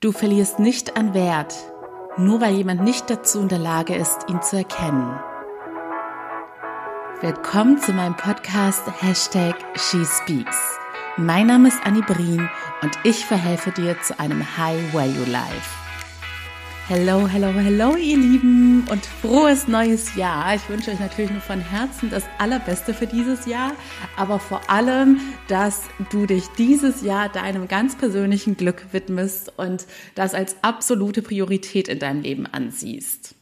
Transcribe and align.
Du 0.00 0.12
verlierst 0.12 0.58
nicht 0.58 0.94
an 0.98 1.14
Wert, 1.14 1.54
nur 2.18 2.42
weil 2.42 2.54
jemand 2.56 2.82
nicht 2.82 3.08
dazu 3.08 3.40
in 3.40 3.48
der 3.48 3.58
Lage 3.58 3.94
ist, 3.94 4.28
ihn 4.28 4.42
zu 4.42 4.58
erkennen. 4.58 5.18
Willkommen 7.22 7.78
zu 7.78 7.94
meinem 7.94 8.14
Podcast 8.14 8.82
Hashtag 9.00 9.56
SheSpeaks. 9.74 10.78
Mein 11.16 11.46
Name 11.46 11.68
ist 11.68 11.78
Annie 11.82 12.02
Brien 12.02 12.50
und 12.82 12.92
ich 13.04 13.24
verhelfe 13.24 13.70
dir 13.70 13.98
zu 14.02 14.20
einem 14.20 14.44
High 14.58 14.92
Value 14.92 15.24
Life. 15.24 15.85
Hello, 16.88 17.26
hello, 17.26 17.48
hello, 17.48 17.96
ihr 17.96 18.16
Lieben 18.16 18.86
und 18.88 19.04
frohes 19.04 19.66
neues 19.66 20.14
Jahr. 20.14 20.54
Ich 20.54 20.68
wünsche 20.68 20.92
euch 20.92 21.00
natürlich 21.00 21.32
nur 21.32 21.40
von 21.40 21.58
Herzen 21.58 22.10
das 22.10 22.22
Allerbeste 22.38 22.94
für 22.94 23.08
dieses 23.08 23.44
Jahr, 23.46 23.72
aber 24.16 24.38
vor 24.38 24.70
allem, 24.70 25.20
dass 25.48 25.82
du 26.12 26.26
dich 26.26 26.44
dieses 26.56 27.02
Jahr 27.02 27.28
deinem 27.28 27.66
ganz 27.66 27.96
persönlichen 27.96 28.56
Glück 28.56 28.86
widmest 28.92 29.52
und 29.58 29.84
das 30.14 30.32
als 30.32 30.54
absolute 30.62 31.22
Priorität 31.22 31.88
in 31.88 31.98
deinem 31.98 32.22
Leben 32.22 32.46
ansiehst. 32.46 33.34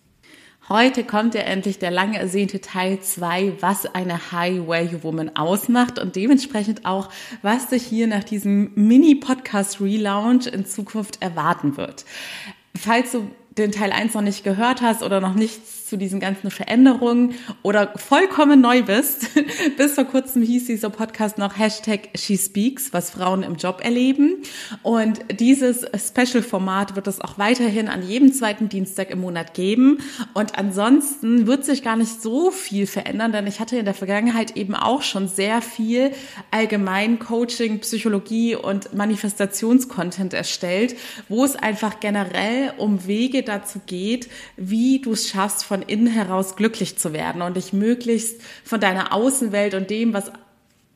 Heute 0.70 1.04
kommt 1.04 1.34
ja 1.34 1.42
endlich 1.42 1.78
der 1.78 1.90
lange 1.90 2.18
ersehnte 2.18 2.62
Teil 2.62 2.98
2, 2.98 3.56
was 3.60 3.84
eine 3.84 4.32
High 4.32 4.66
Value 4.66 5.02
Woman 5.02 5.36
ausmacht 5.36 5.98
und 5.98 6.16
dementsprechend 6.16 6.86
auch, 6.86 7.10
was 7.42 7.68
dich 7.68 7.82
hier 7.82 8.06
nach 8.06 8.24
diesem 8.24 8.70
Mini-Podcast 8.74 9.82
Relaunch 9.82 10.46
in 10.46 10.64
Zukunft 10.64 11.20
erwarten 11.20 11.76
wird. 11.76 12.06
Falls 12.76 13.12
du 13.12 13.30
den 13.56 13.72
Teil 13.72 13.92
1 13.92 14.14
noch 14.14 14.22
nicht 14.22 14.44
gehört 14.44 14.82
hast 14.82 15.02
oder 15.02 15.20
noch 15.20 15.34
nichts 15.34 15.73
zu 15.86 15.98
diesen 15.98 16.18
ganzen 16.18 16.50
Veränderungen 16.50 17.34
oder 17.62 17.92
vollkommen 17.96 18.60
neu 18.60 18.82
bist, 18.82 19.28
bis 19.76 19.94
vor 19.94 20.04
kurzem 20.04 20.42
hieß 20.42 20.66
dieser 20.66 20.88
Podcast 20.88 21.36
noch 21.36 21.58
Hashtag 21.58 22.08
SheSpeaks, 22.16 22.92
was 22.92 23.10
Frauen 23.10 23.42
im 23.42 23.56
Job 23.56 23.82
erleben. 23.84 24.42
Und 24.82 25.20
dieses 25.40 25.84
Special-Format 25.94 26.96
wird 26.96 27.06
es 27.06 27.20
auch 27.20 27.38
weiterhin 27.38 27.88
an 27.88 28.06
jedem 28.06 28.32
zweiten 28.32 28.68
Dienstag 28.68 29.10
im 29.10 29.20
Monat 29.20 29.52
geben. 29.52 29.98
Und 30.32 30.58
ansonsten 30.58 31.46
wird 31.46 31.66
sich 31.66 31.82
gar 31.82 31.96
nicht 31.96 32.22
so 32.22 32.50
viel 32.50 32.86
verändern, 32.86 33.32
denn 33.32 33.46
ich 33.46 33.60
hatte 33.60 33.76
in 33.76 33.84
der 33.84 33.94
Vergangenheit 33.94 34.56
eben 34.56 34.74
auch 34.74 35.02
schon 35.02 35.28
sehr 35.28 35.60
viel 35.60 36.12
allgemein 36.50 37.18
Coaching, 37.18 37.80
Psychologie 37.80 38.56
und 38.56 38.94
Manifestationscontent 38.94 40.32
erstellt, 40.32 40.96
wo 41.28 41.44
es 41.44 41.56
einfach 41.56 42.00
generell 42.00 42.72
um 42.78 43.06
Wege 43.06 43.42
dazu 43.42 43.80
geht, 43.84 44.30
wie 44.56 45.00
du 45.00 45.12
es 45.12 45.28
schaffst, 45.28 45.64
von 45.74 45.82
innen 45.82 46.06
heraus 46.06 46.54
glücklich 46.54 46.98
zu 46.98 47.12
werden 47.12 47.42
und 47.42 47.56
dich 47.56 47.72
möglichst 47.72 48.40
von 48.62 48.78
deiner 48.78 49.12
Außenwelt 49.12 49.74
und 49.74 49.90
dem, 49.90 50.14
was 50.14 50.30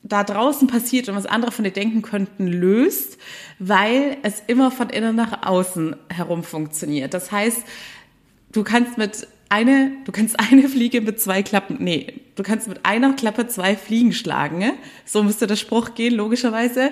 da 0.03 0.23
draußen 0.23 0.69
passiert 0.69 1.09
und 1.09 1.17
was 1.17 1.25
andere 1.25 1.51
von 1.51 1.65
dir 1.65 1.71
denken 1.71 2.01
könnten, 2.01 2.47
löst, 2.47 3.17
weil 3.59 4.15
es 4.23 4.41
immer 4.47 4.71
von 4.71 4.89
innen 4.89 5.17
nach 5.17 5.45
außen 5.45 5.97
herum 6.07 6.43
funktioniert. 6.43 7.13
Das 7.13 7.29
heißt, 7.29 7.61
du 8.53 8.63
kannst 8.63 8.97
mit 8.97 9.27
eine, 9.49 9.91
du 10.05 10.11
kannst 10.11 10.39
eine 10.39 10.69
Fliege 10.69 11.01
mit 11.01 11.19
zwei 11.19 11.43
Klappen, 11.43 11.77
nee, 11.79 12.13
du 12.35 12.43
kannst 12.43 12.67
mit 12.67 12.85
einer 12.85 13.13
Klappe 13.13 13.47
zwei 13.47 13.75
Fliegen 13.75 14.13
schlagen. 14.13 14.59
Ne? 14.59 14.73
So 15.05 15.23
müsste 15.23 15.47
der 15.47 15.57
Spruch 15.57 15.93
gehen, 15.95 16.13
logischerweise, 16.13 16.91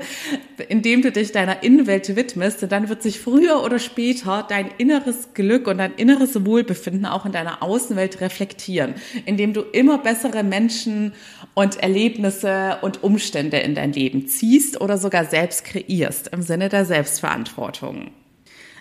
indem 0.68 1.02
du 1.02 1.12
dich 1.12 1.32
deiner 1.32 1.64
Innenwelt 1.64 2.16
widmest, 2.16 2.64
und 2.64 2.72
dann 2.72 2.90
wird 2.90 3.02
sich 3.02 3.20
früher 3.20 3.64
oder 3.64 3.80
später 3.80 4.46
dein 4.48 4.70
inneres 4.78 5.34
Glück 5.34 5.68
und 5.68 5.78
dein 5.78 5.94
inneres 5.96 6.46
Wohlbefinden 6.46 7.06
auch 7.06 7.26
in 7.26 7.32
deiner 7.32 7.64
Außenwelt 7.64 8.20
reflektieren, 8.22 8.96
indem 9.26 9.54
du 9.54 9.62
immer 9.62 10.00
bessere 10.00 10.44
Menschen 10.44 11.14
und 11.54 11.78
Erlebnisse 11.78 12.80
und 12.82 13.04
Umstände 13.04 13.58
in 13.58 13.76
dein 13.76 13.94
Leben 13.94 14.28
ziehst 14.28 14.82
oder 14.82 14.98
sogar 14.98 15.26
selbst 15.26 15.64
kreierst, 15.64 16.30
im 16.30 16.42
Sinne 16.42 16.70
der 16.70 16.86
Selbstverantwortung. 16.86 18.12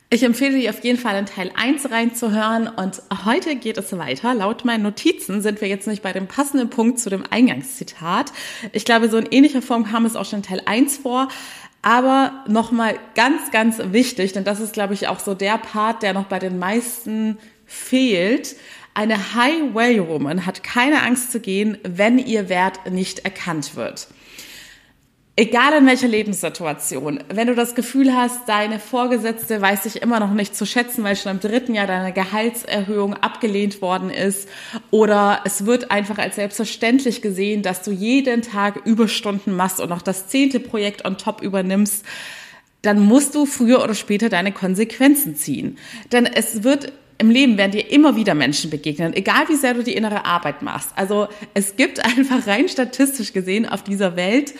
Ich 0.09 0.23
empfehle 0.23 0.57
dir 0.57 0.71
auf 0.71 0.85
jeden 0.85 1.01
Fall 1.01 1.19
in 1.19 1.27
Teil 1.27 1.51
1 1.57 1.91
reinzuhören 1.91 2.69
und 2.69 3.03
heute 3.25 3.57
geht 3.57 3.77
es 3.77 3.99
weiter. 3.99 4.35
Laut 4.35 4.65
meinen 4.65 4.85
Notizen 4.85 5.43
sind 5.43 5.61
wir 5.61 5.67
jetzt 5.67 5.89
nicht 5.89 6.01
bei 6.01 6.13
dem 6.13 6.29
passenden 6.29 6.71
Punkt 6.71 7.01
zu 7.01 7.11
dem 7.11 7.25
Eingangszitat. 7.29 8.33
Ich 8.71 8.85
glaube, 8.85 9.09
so 9.09 9.17
in 9.17 9.27
ähnlicher 9.33 9.63
Form 9.63 9.85
kam 9.85 10.07
es 10.07 10.15
auch 10.15 10.25
schon 10.25 10.39
in 10.39 10.43
Teil 10.45 10.63
1 10.65 10.99
vor. 10.99 11.27
Aber 11.83 12.45
nochmal 12.47 12.97
ganz, 13.17 13.51
ganz 13.51 13.79
wichtig, 13.91 14.33
denn 14.33 14.45
das 14.45 14.61
ist, 14.61 14.75
glaube 14.75 14.95
ich, 14.95 15.09
auch 15.09 15.19
so 15.19 15.35
der 15.35 15.59
Part, 15.59 16.05
der 16.05 16.13
noch 16.13 16.27
bei 16.27 16.39
den 16.39 16.61
meisten 16.61 17.39
fehlt. 17.65 18.55
Eine 18.95 19.35
High-Value-Woman 19.35 20.47
hat 20.47 20.63
keine 20.63 21.03
Angst 21.03 21.33
zu 21.33 21.41
gehen, 21.41 21.79
wenn 21.83 22.19
ihr 22.21 22.49
Wert 22.49 22.93
nicht 22.93 23.25
erkannt 23.25 23.75
wird. 23.75 24.07
Egal 25.39 25.75
in 25.75 25.87
welcher 25.87 26.09
Lebenssituation, 26.09 27.23
wenn 27.29 27.47
du 27.47 27.55
das 27.55 27.75
Gefühl 27.75 28.17
hast, 28.17 28.49
deine 28.49 28.79
Vorgesetzte 28.79 29.61
weiß 29.61 29.83
sich 29.83 30.01
immer 30.01 30.19
noch 30.19 30.33
nicht 30.33 30.57
zu 30.57 30.65
schätzen, 30.65 31.05
weil 31.05 31.15
schon 31.15 31.33
im 31.33 31.41
dritten 31.41 31.75
Jahr 31.75 31.87
deine 31.87 32.15
Gehaltserhöhung 32.15 33.13
abgelehnt 33.13 33.83
worden 33.83 34.09
ist, 34.09 34.49
oder 34.91 35.43
es 35.45 35.67
wird 35.67 35.91
einfach 35.91 36.17
als 36.17 36.37
selbstverständlich 36.37 37.21
gesehen, 37.21 37.61
dass 37.61 37.83
du 37.83 37.91
jeden 37.91 38.41
Tag 38.41 38.87
Überstunden 38.87 39.55
machst 39.55 39.79
und 39.79 39.91
noch 39.91 40.01
das 40.01 40.27
zehnte 40.29 40.59
Projekt 40.59 41.05
on 41.05 41.19
top 41.19 41.43
übernimmst, 41.43 42.03
dann 42.81 43.05
musst 43.05 43.35
du 43.35 43.45
früher 43.45 43.85
oder 43.85 43.95
später 43.95 44.31
deine 44.31 44.53
Konsequenzen 44.53 45.37
ziehen. 45.37 45.77
Denn 46.13 46.25
es 46.25 46.63
wird 46.63 46.93
im 47.19 47.31
Leben 47.31 47.57
werden 47.57 47.73
dir 47.73 47.91
immer 47.91 48.17
wieder 48.17 48.35
Menschen 48.35 48.71
begegnen, 48.71 49.15
egal 49.15 49.49
wie 49.49 49.57
sehr 49.57 49.75
du 49.75 49.83
die 49.83 49.95
innere 49.95 50.25
Arbeit 50.25 50.63
machst. 50.63 50.91
Also 50.97 51.29
es 51.55 51.77
gibt 51.77 52.05
einfach 52.05 52.47
rein 52.47 52.69
statistisch 52.69 53.35
gesehen 53.35 53.67
auf 53.67 53.83
dieser 53.83 54.17
Welt 54.17 54.55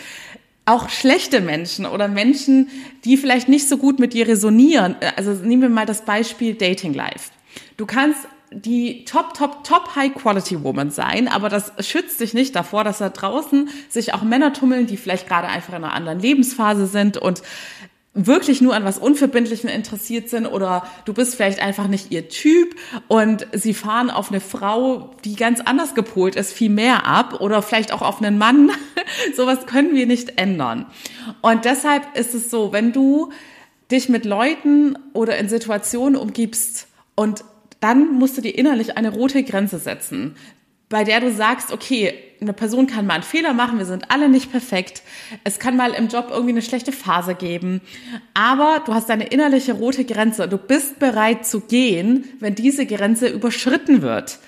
auch 0.67 0.89
schlechte 0.89 1.41
Menschen 1.41 1.87
oder 1.87 2.09
Menschen, 2.09 2.69
die 3.05 3.17
vielleicht 3.17 3.49
nicht 3.49 3.69
so 3.69 3.79
gut 3.79 3.99
mit 3.99 4.13
dir 4.13 4.27
resonieren. 4.29 4.97
Also 5.17 5.33
nehmen 5.33 5.63
wir 5.63 5.69
mal 5.69 5.87
das 5.87 6.05
Beispiel 6.05 6.55
Dating 6.55 6.93
Life. 6.93 7.31
Du 7.77 7.87
kannst 7.87 8.27
die 8.51 9.05
top, 9.05 9.35
top, 9.35 9.65
top 9.65 9.95
High 9.97 10.15
Quality 10.15 10.63
Woman 10.63 10.91
sein, 10.91 11.29
aber 11.29 11.49
das 11.49 11.73
schützt 11.81 12.21
dich 12.21 12.35
nicht 12.35 12.55
davor, 12.55 12.85
dass 12.85 12.99
da 12.99 13.09
draußen 13.09 13.69
sich 13.89 14.13
auch 14.15 14.23
Männer 14.23 14.53
tummeln, 14.53 14.87
die 14.87 14.97
vielleicht 14.97 15.29
gerade 15.29 15.49
einfach 15.49 15.71
in 15.71 15.85
einer 15.85 15.93
anderen 15.93 16.21
Lebensphase 16.21 16.87
sind 16.87 17.17
und 17.17 17.43
wirklich 18.17 18.63
nur 18.63 18.75
an 18.75 18.85
was 18.85 18.99
Unverbindlichem 18.99 19.69
interessiert 19.69 20.31
sind 20.31 20.47
oder 20.47 20.87
du 21.05 21.13
bist 21.13 21.35
vielleicht 21.35 21.61
einfach 21.61 21.87
nicht 21.87 22.11
ihr 22.11 22.29
Typ 22.29 22.75
und 23.09 23.47
sie 23.53 23.75
fahren 23.75 24.11
auf 24.11 24.31
eine 24.31 24.41
Frau, 24.41 25.15
die 25.25 25.37
ganz 25.37 25.61
anders 25.61 25.95
gepolt 25.95 26.35
ist, 26.35 26.53
viel 26.53 26.71
mehr 26.71 27.07
ab 27.07 27.41
oder 27.41 27.61
vielleicht 27.61 27.93
auch 27.93 28.03
auf 28.03 28.23
einen 28.23 28.39
Mann. 28.39 28.71
Sowas 29.37 29.67
können 29.67 29.95
wir 29.95 30.07
nicht 30.07 30.41
ändern. 30.41 30.87
Und 31.43 31.67
deshalb 31.67 32.17
ist 32.17 32.35
es 32.35 32.51
so, 32.51 32.73
wenn 32.73 32.93
du 32.93 33.33
dich 33.91 34.09
mit 34.09 34.25
Leuten 34.25 34.97
oder 35.13 35.37
in 35.37 35.49
Situationen 35.49 36.17
umgibst 36.17 36.89
und 37.15 37.45
dann 37.81 38.15
musst 38.15 38.39
du 38.39 38.41
dir 38.41 38.57
innerlich 38.57 38.97
eine 38.97 39.11
rote 39.11 39.45
Grenze 39.45 39.79
setzen 39.79 40.37
bei 40.89 41.05
der 41.05 41.21
du 41.21 41.33
sagst, 41.33 41.73
okay, 41.73 42.15
eine 42.41 42.53
Person 42.53 42.87
kann 42.87 43.07
mal 43.07 43.15
einen 43.15 43.23
Fehler 43.23 43.55
machen, 43.55 43.79
wir 43.79 43.87
sind 43.87 44.11
alle 44.11 44.29
nicht 44.29 44.53
perfekt. 44.53 45.03
Es 45.43 45.59
kann 45.59 45.77
mal 45.77 45.93
im 45.93 46.09
Job 46.09 46.29
irgendwie 46.31 46.53
eine 46.53 46.63
schlechte 46.63 46.93
Phase 46.93 47.35
geben. 47.35 47.81
Aber 48.35 48.83
du 48.85 48.95
hast 48.95 49.09
deine 49.09 49.27
innerliche 49.27 49.73
rote 49.73 50.05
Grenze. 50.05 50.49
Du 50.49 50.59
bist 50.59 50.99
bereit 50.99 51.47
zu 51.47 51.61
gehen, 51.61 52.25
wenn 52.41 52.55
diese 52.55 52.87
Grenze 52.87 53.29
überschritten 53.29 54.03
wird. 54.03 54.39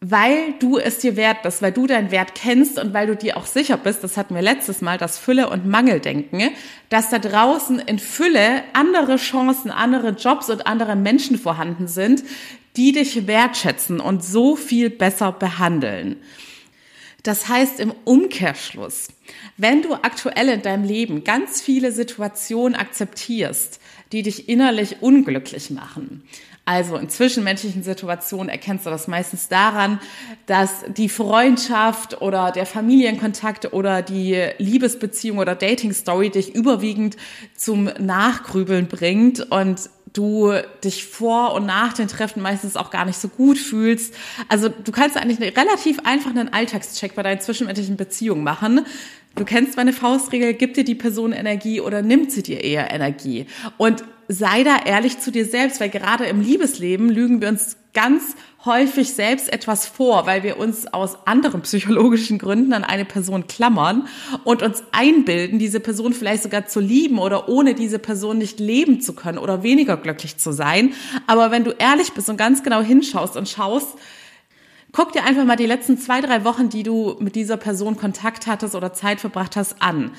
Weil 0.00 0.54
du 0.60 0.78
es 0.78 0.98
dir 0.98 1.16
wert 1.16 1.42
bist, 1.42 1.60
weil 1.60 1.72
du 1.72 1.88
deinen 1.88 2.12
Wert 2.12 2.36
kennst 2.36 2.78
und 2.78 2.94
weil 2.94 3.08
du 3.08 3.16
dir 3.16 3.36
auch 3.36 3.46
sicher 3.46 3.76
bist, 3.76 4.04
das 4.04 4.16
hatten 4.16 4.36
wir 4.36 4.42
letztes 4.42 4.80
Mal, 4.80 4.96
das 4.96 5.18
Fülle- 5.18 5.50
und 5.50 5.66
Mangeldenken, 5.66 6.50
dass 6.88 7.10
da 7.10 7.18
draußen 7.18 7.80
in 7.80 7.98
Fülle 7.98 8.62
andere 8.74 9.16
Chancen, 9.16 9.72
andere 9.72 10.10
Jobs 10.10 10.50
und 10.50 10.68
andere 10.68 10.94
Menschen 10.94 11.36
vorhanden 11.36 11.88
sind, 11.88 12.22
die 12.78 12.92
dich 12.92 13.26
wertschätzen 13.26 14.00
und 14.00 14.24
so 14.24 14.54
viel 14.56 14.88
besser 14.88 15.32
behandeln. 15.32 16.16
Das 17.24 17.48
heißt 17.48 17.80
im 17.80 17.92
Umkehrschluss, 18.04 19.08
wenn 19.56 19.82
du 19.82 19.94
aktuell 19.94 20.48
in 20.48 20.62
deinem 20.62 20.84
Leben 20.84 21.24
ganz 21.24 21.60
viele 21.60 21.90
Situationen 21.90 22.78
akzeptierst, 22.78 23.80
die 24.12 24.22
dich 24.22 24.48
innerlich 24.48 25.02
unglücklich 25.02 25.70
machen, 25.70 26.22
also 26.68 26.96
in 26.96 27.08
zwischenmenschlichen 27.08 27.82
Situationen 27.82 28.50
erkennst 28.50 28.84
du 28.84 28.90
das 28.90 29.08
meistens 29.08 29.48
daran, 29.48 30.00
dass 30.44 30.84
die 30.86 31.08
Freundschaft 31.08 32.20
oder 32.20 32.52
der 32.52 32.66
Familienkontakt 32.66 33.72
oder 33.72 34.02
die 34.02 34.50
Liebesbeziehung 34.58 35.38
oder 35.38 35.54
Dating-Story 35.54 36.28
dich 36.28 36.54
überwiegend 36.54 37.16
zum 37.56 37.84
Nachgrübeln 37.98 38.86
bringt 38.86 39.50
und 39.50 39.88
du 40.18 40.52
dich 40.82 41.06
vor 41.06 41.54
und 41.54 41.64
nach 41.64 41.92
den 41.92 42.08
Treffen 42.08 42.42
meistens 42.42 42.76
auch 42.76 42.90
gar 42.90 43.04
nicht 43.04 43.18
so 43.18 43.28
gut 43.28 43.56
fühlst. 43.56 44.14
Also 44.48 44.68
du 44.68 44.92
kannst 44.92 45.16
eigentlich 45.16 45.40
relativ 45.56 46.00
einfach 46.04 46.30
einen 46.30 46.52
Alltagscheck 46.52 47.14
bei 47.14 47.22
deinen 47.22 47.40
zwischenmenschlichen 47.40 47.96
Beziehungen 47.96 48.42
machen. 48.42 48.84
Du 49.36 49.44
kennst 49.44 49.76
meine 49.76 49.92
Faustregel, 49.92 50.54
gibt 50.54 50.76
dir 50.76 50.84
die 50.84 50.96
Person 50.96 51.32
Energie 51.32 51.80
oder 51.80 52.02
nimmt 52.02 52.32
sie 52.32 52.42
dir 52.42 52.62
eher 52.64 52.90
Energie? 52.92 53.46
Und 53.76 54.02
sei 54.28 54.64
da 54.64 54.78
ehrlich 54.84 55.20
zu 55.20 55.30
dir 55.30 55.46
selbst, 55.46 55.80
weil 55.80 55.88
gerade 55.88 56.24
im 56.24 56.40
Liebesleben 56.40 57.08
lügen 57.08 57.40
wir 57.40 57.48
uns 57.48 57.77
ganz 57.94 58.34
häufig 58.64 59.14
selbst 59.14 59.52
etwas 59.52 59.86
vor, 59.86 60.26
weil 60.26 60.42
wir 60.42 60.58
uns 60.58 60.86
aus 60.92 61.26
anderen 61.26 61.62
psychologischen 61.62 62.38
Gründen 62.38 62.72
an 62.72 62.84
eine 62.84 63.04
Person 63.04 63.46
klammern 63.46 64.08
und 64.44 64.62
uns 64.62 64.82
einbilden, 64.92 65.58
diese 65.58 65.80
Person 65.80 66.12
vielleicht 66.12 66.42
sogar 66.42 66.66
zu 66.66 66.80
lieben 66.80 67.18
oder 67.18 67.48
ohne 67.48 67.74
diese 67.74 67.98
Person 67.98 68.38
nicht 68.38 68.60
leben 68.60 69.00
zu 69.00 69.14
können 69.14 69.38
oder 69.38 69.62
weniger 69.62 69.96
glücklich 69.96 70.36
zu 70.38 70.52
sein. 70.52 70.94
Aber 71.26 71.50
wenn 71.50 71.64
du 71.64 71.70
ehrlich 71.70 72.12
bist 72.12 72.28
und 72.28 72.36
ganz 72.36 72.62
genau 72.62 72.82
hinschaust 72.82 73.36
und 73.36 73.48
schaust, 73.48 73.96
guck 74.92 75.12
dir 75.12 75.24
einfach 75.24 75.44
mal 75.44 75.56
die 75.56 75.66
letzten 75.66 75.98
zwei, 75.98 76.20
drei 76.20 76.44
Wochen, 76.44 76.68
die 76.68 76.82
du 76.82 77.16
mit 77.20 77.36
dieser 77.36 77.56
Person 77.56 77.96
Kontakt 77.96 78.46
hattest 78.46 78.74
oder 78.74 78.92
Zeit 78.92 79.20
verbracht 79.20 79.56
hast, 79.56 79.80
an 79.80 80.12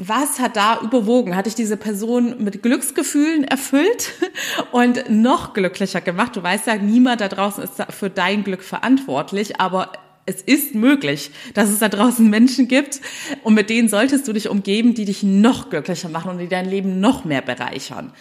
was 0.00 0.40
hat 0.40 0.56
da 0.56 0.80
überwogen? 0.80 1.36
Hat 1.36 1.44
dich 1.44 1.54
diese 1.54 1.76
Person 1.76 2.42
mit 2.42 2.62
Glücksgefühlen 2.62 3.44
erfüllt 3.44 4.12
und 4.72 5.10
noch 5.10 5.52
glücklicher 5.52 6.00
gemacht? 6.00 6.34
Du 6.36 6.42
weißt 6.42 6.66
ja, 6.66 6.76
niemand 6.76 7.20
da 7.20 7.28
draußen 7.28 7.62
ist 7.62 7.74
für 7.90 8.08
dein 8.08 8.42
Glück 8.42 8.62
verantwortlich, 8.62 9.60
aber 9.60 9.92
es 10.24 10.40
ist 10.40 10.74
möglich, 10.74 11.30
dass 11.52 11.68
es 11.68 11.80
da 11.80 11.88
draußen 11.88 12.28
Menschen 12.28 12.66
gibt 12.66 13.00
und 13.42 13.54
mit 13.54 13.68
denen 13.68 13.88
solltest 13.88 14.26
du 14.26 14.32
dich 14.32 14.48
umgeben, 14.48 14.94
die 14.94 15.04
dich 15.04 15.22
noch 15.22 15.68
glücklicher 15.68 16.08
machen 16.08 16.30
und 16.30 16.38
die 16.38 16.48
dein 16.48 16.68
Leben 16.68 17.00
noch 17.00 17.24
mehr 17.24 17.42
bereichern. 17.42 18.12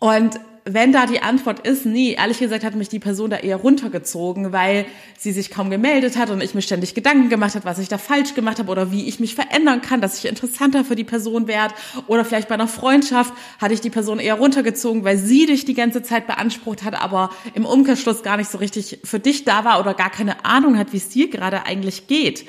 Und 0.00 0.38
wenn 0.70 0.92
da 0.92 1.06
die 1.06 1.20
Antwort 1.20 1.66
ist, 1.66 1.86
nee, 1.86 2.12
ehrlich 2.12 2.38
gesagt 2.38 2.62
hat 2.62 2.74
mich 2.74 2.90
die 2.90 2.98
Person 2.98 3.30
da 3.30 3.38
eher 3.38 3.56
runtergezogen, 3.56 4.52
weil 4.52 4.84
sie 5.18 5.32
sich 5.32 5.50
kaum 5.50 5.70
gemeldet 5.70 6.18
hat 6.18 6.28
und 6.30 6.42
ich 6.42 6.54
mir 6.54 6.62
ständig 6.62 6.94
Gedanken 6.94 7.30
gemacht 7.30 7.54
hat, 7.54 7.64
was 7.64 7.78
ich 7.78 7.88
da 7.88 7.96
falsch 7.96 8.34
gemacht 8.34 8.58
habe 8.58 8.70
oder 8.70 8.92
wie 8.92 9.08
ich 9.08 9.18
mich 9.18 9.34
verändern 9.34 9.80
kann, 9.80 10.00
dass 10.00 10.18
ich 10.18 10.28
interessanter 10.28 10.84
für 10.84 10.94
die 10.94 11.04
Person 11.04 11.46
werde 11.46 11.74
oder 12.06 12.24
vielleicht 12.24 12.48
bei 12.48 12.54
einer 12.54 12.68
Freundschaft 12.68 13.32
hatte 13.58 13.72
ich 13.72 13.80
die 13.80 13.90
Person 13.90 14.18
eher 14.18 14.34
runtergezogen, 14.34 15.04
weil 15.04 15.16
sie 15.16 15.46
dich 15.46 15.64
die 15.64 15.74
ganze 15.74 16.02
Zeit 16.02 16.26
beansprucht 16.26 16.84
hat, 16.84 17.00
aber 17.00 17.30
im 17.54 17.64
Umkehrschluss 17.64 18.22
gar 18.22 18.36
nicht 18.36 18.50
so 18.50 18.58
richtig 18.58 19.00
für 19.04 19.18
dich 19.18 19.44
da 19.44 19.64
war 19.64 19.80
oder 19.80 19.94
gar 19.94 20.10
keine 20.10 20.44
Ahnung 20.44 20.76
hat, 20.76 20.92
wie 20.92 20.98
es 20.98 21.08
dir 21.08 21.30
gerade 21.30 21.64
eigentlich 21.64 22.08
geht. 22.08 22.44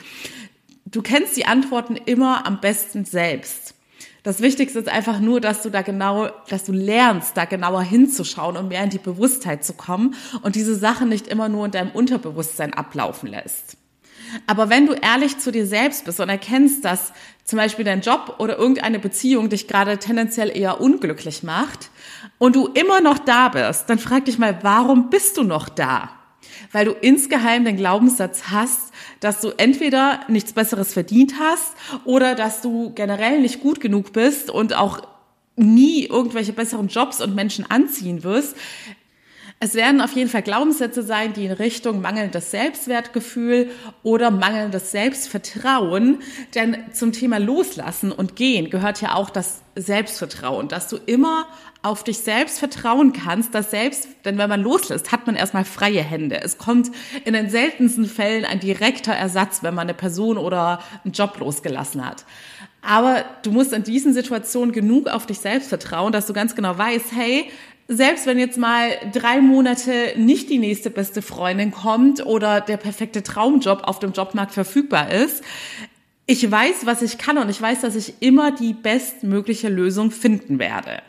Du 0.85 1.01
kennst 1.01 1.37
die 1.37 1.45
Antworten 1.45 1.95
immer 1.95 2.45
am 2.45 2.59
besten 2.59 3.05
selbst. 3.05 3.75
Das 4.23 4.41
Wichtigste 4.41 4.79
ist 4.79 4.89
einfach 4.89 5.19
nur, 5.19 5.39
dass 5.39 5.61
du 5.61 5.69
da 5.69 5.81
genau, 5.81 6.29
dass 6.49 6.65
du 6.65 6.73
lernst, 6.73 7.37
da 7.37 7.45
genauer 7.45 7.83
hinzuschauen 7.83 8.57
und 8.57 8.67
mehr 8.67 8.83
in 8.83 8.89
die 8.89 8.97
Bewusstheit 8.97 9.63
zu 9.63 9.73
kommen 9.73 10.15
und 10.41 10.55
diese 10.55 10.75
Sachen 10.75 11.07
nicht 11.09 11.27
immer 11.27 11.47
nur 11.47 11.65
in 11.65 11.71
deinem 11.71 11.91
Unterbewusstsein 11.91 12.73
ablaufen 12.73 13.29
lässt. 13.29 13.77
Aber 14.45 14.69
wenn 14.69 14.85
du 14.85 14.93
ehrlich 14.93 15.39
zu 15.39 15.51
dir 15.51 15.65
selbst 15.65 16.05
bist 16.05 16.19
und 16.19 16.29
erkennst, 16.29 16.85
dass 16.85 17.13
zum 17.45 17.57
Beispiel 17.57 17.85
dein 17.85 18.01
Job 18.01 18.35
oder 18.39 18.57
irgendeine 18.57 18.99
Beziehung 18.99 19.49
dich 19.49 19.67
gerade 19.67 19.97
tendenziell 19.97 20.55
eher 20.55 20.81
unglücklich 20.81 21.41
macht 21.41 21.89
und 22.37 22.55
du 22.55 22.67
immer 22.67 23.01
noch 23.01 23.17
da 23.17 23.49
bist, 23.49 23.89
dann 23.89 23.99
frag 23.99 24.25
dich 24.25 24.37
mal, 24.37 24.59
warum 24.61 25.09
bist 25.09 25.37
du 25.37 25.43
noch 25.43 25.69
da? 25.69 26.18
Weil 26.71 26.85
du 26.85 26.91
insgeheim 26.91 27.65
den 27.65 27.77
Glaubenssatz 27.77 28.43
hast, 28.51 28.91
dass 29.19 29.41
du 29.41 29.49
entweder 29.57 30.21
nichts 30.27 30.53
Besseres 30.53 30.93
verdient 30.93 31.35
hast 31.39 31.73
oder 32.05 32.35
dass 32.35 32.61
du 32.61 32.91
generell 32.93 33.41
nicht 33.41 33.61
gut 33.61 33.79
genug 33.79 34.13
bist 34.13 34.49
und 34.49 34.75
auch 34.75 35.01
nie 35.55 36.05
irgendwelche 36.05 36.53
besseren 36.53 36.87
Jobs 36.87 37.21
und 37.21 37.35
Menschen 37.35 37.69
anziehen 37.69 38.23
wirst. 38.23 38.55
Es 39.61 39.75
werden 39.75 39.99
auf 39.99 40.13
jeden 40.13 40.29
Fall 40.29 40.41
Glaubenssätze 40.41 41.03
sein, 41.03 41.33
die 41.33 41.45
in 41.45 41.51
Richtung 41.51 41.99
mangelndes 41.99 42.49
Selbstwertgefühl 42.49 43.69
oder 44.03 44.31
mangelndes 44.31 44.91
Selbstvertrauen, 44.91 46.19
denn 46.55 46.77
zum 46.93 47.11
Thema 47.11 47.39
Loslassen 47.39 48.13
und 48.13 48.37
Gehen 48.37 48.69
gehört 48.69 49.01
ja 49.01 49.15
auch 49.15 49.29
das 49.29 49.61
Selbstvertrauen, 49.75 50.69
dass 50.69 50.87
du 50.87 50.95
immer 50.95 51.45
auf 51.81 52.03
dich 52.03 52.17
selbst 52.17 52.59
vertrauen 52.59 53.13
kannst, 53.13 53.55
dass 53.55 53.71
selbst, 53.71 54.07
denn 54.25 54.37
wenn 54.37 54.49
man 54.49 54.61
loslässt, 54.61 55.13
hat 55.13 55.25
man 55.27 55.35
erstmal 55.35 55.63
freie 55.63 56.01
Hände. 56.01 56.41
Es 56.41 56.57
kommt 56.57 56.91
in 57.23 57.33
den 57.33 57.49
seltensten 57.49 58.05
Fällen 58.05 58.43
ein 58.43 58.59
direkter 58.59 59.13
Ersatz, 59.13 59.63
wenn 59.63 59.73
man 59.73 59.87
eine 59.87 59.93
Person 59.93 60.37
oder 60.37 60.79
einen 61.05 61.13
Job 61.13 61.39
losgelassen 61.39 62.05
hat. 62.05 62.25
Aber 62.81 63.23
du 63.43 63.51
musst 63.51 63.71
in 63.71 63.83
diesen 63.83 64.13
Situationen 64.13 64.73
genug 64.73 65.07
auf 65.07 65.25
dich 65.25 65.39
selbst 65.39 65.69
vertrauen, 65.69 66.11
dass 66.11 66.27
du 66.27 66.33
ganz 66.33 66.55
genau 66.55 66.77
weißt, 66.77 67.13
hey, 67.13 67.49
selbst 67.91 68.27
wenn 68.27 68.37
jetzt 68.37 68.57
mal 68.57 68.91
drei 69.13 69.41
Monate 69.41 70.13
nicht 70.15 70.49
die 70.49 70.59
nächste 70.59 70.91
beste 70.91 71.23
Freundin 71.23 71.71
kommt 71.71 72.23
oder 72.23 72.61
der 72.61 72.77
perfekte 72.77 73.23
Traumjob 73.23 73.81
auf 73.83 73.97
dem 73.97 74.11
Jobmarkt 74.11 74.53
verfügbar 74.53 75.11
ist, 75.11 75.43
ich 76.29 76.49
weiß, 76.49 76.85
was 76.85 77.01
ich 77.01 77.17
kann 77.17 77.39
und 77.39 77.49
ich 77.49 77.59
weiß, 77.59 77.81
dass 77.81 77.95
ich 77.95 78.21
immer 78.21 78.51
die 78.51 78.73
bestmögliche 78.73 79.67
Lösung 79.67 80.11
finden 80.11 80.59
werde. 80.59 81.01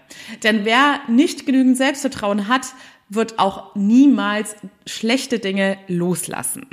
Denn 0.43 0.65
wer 0.65 1.03
nicht 1.09 1.45
genügend 1.45 1.77
Selbstvertrauen 1.77 2.49
hat, 2.49 2.69
wird 3.11 3.39
auch 3.39 3.75
niemals 3.77 4.57
schlechte 4.87 5.39
Dinge 5.39 5.77
loslassen. 5.89 6.65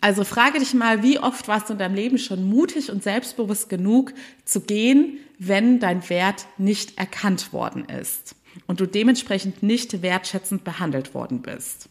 Also 0.00 0.24
frage 0.24 0.58
dich 0.58 0.74
mal, 0.74 1.04
wie 1.04 1.20
oft 1.20 1.46
warst 1.46 1.68
du 1.68 1.74
in 1.74 1.78
deinem 1.78 1.94
Leben 1.94 2.18
schon 2.18 2.48
mutig 2.50 2.90
und 2.90 3.04
selbstbewusst 3.04 3.68
genug 3.68 4.12
zu 4.44 4.62
gehen, 4.62 5.20
wenn 5.38 5.78
dein 5.78 6.08
Wert 6.10 6.46
nicht 6.58 6.98
erkannt 6.98 7.52
worden 7.52 7.84
ist 7.84 8.34
und 8.66 8.80
du 8.80 8.86
dementsprechend 8.86 9.62
nicht 9.62 10.02
wertschätzend 10.02 10.64
behandelt 10.64 11.14
worden 11.14 11.40
bist. 11.40 11.88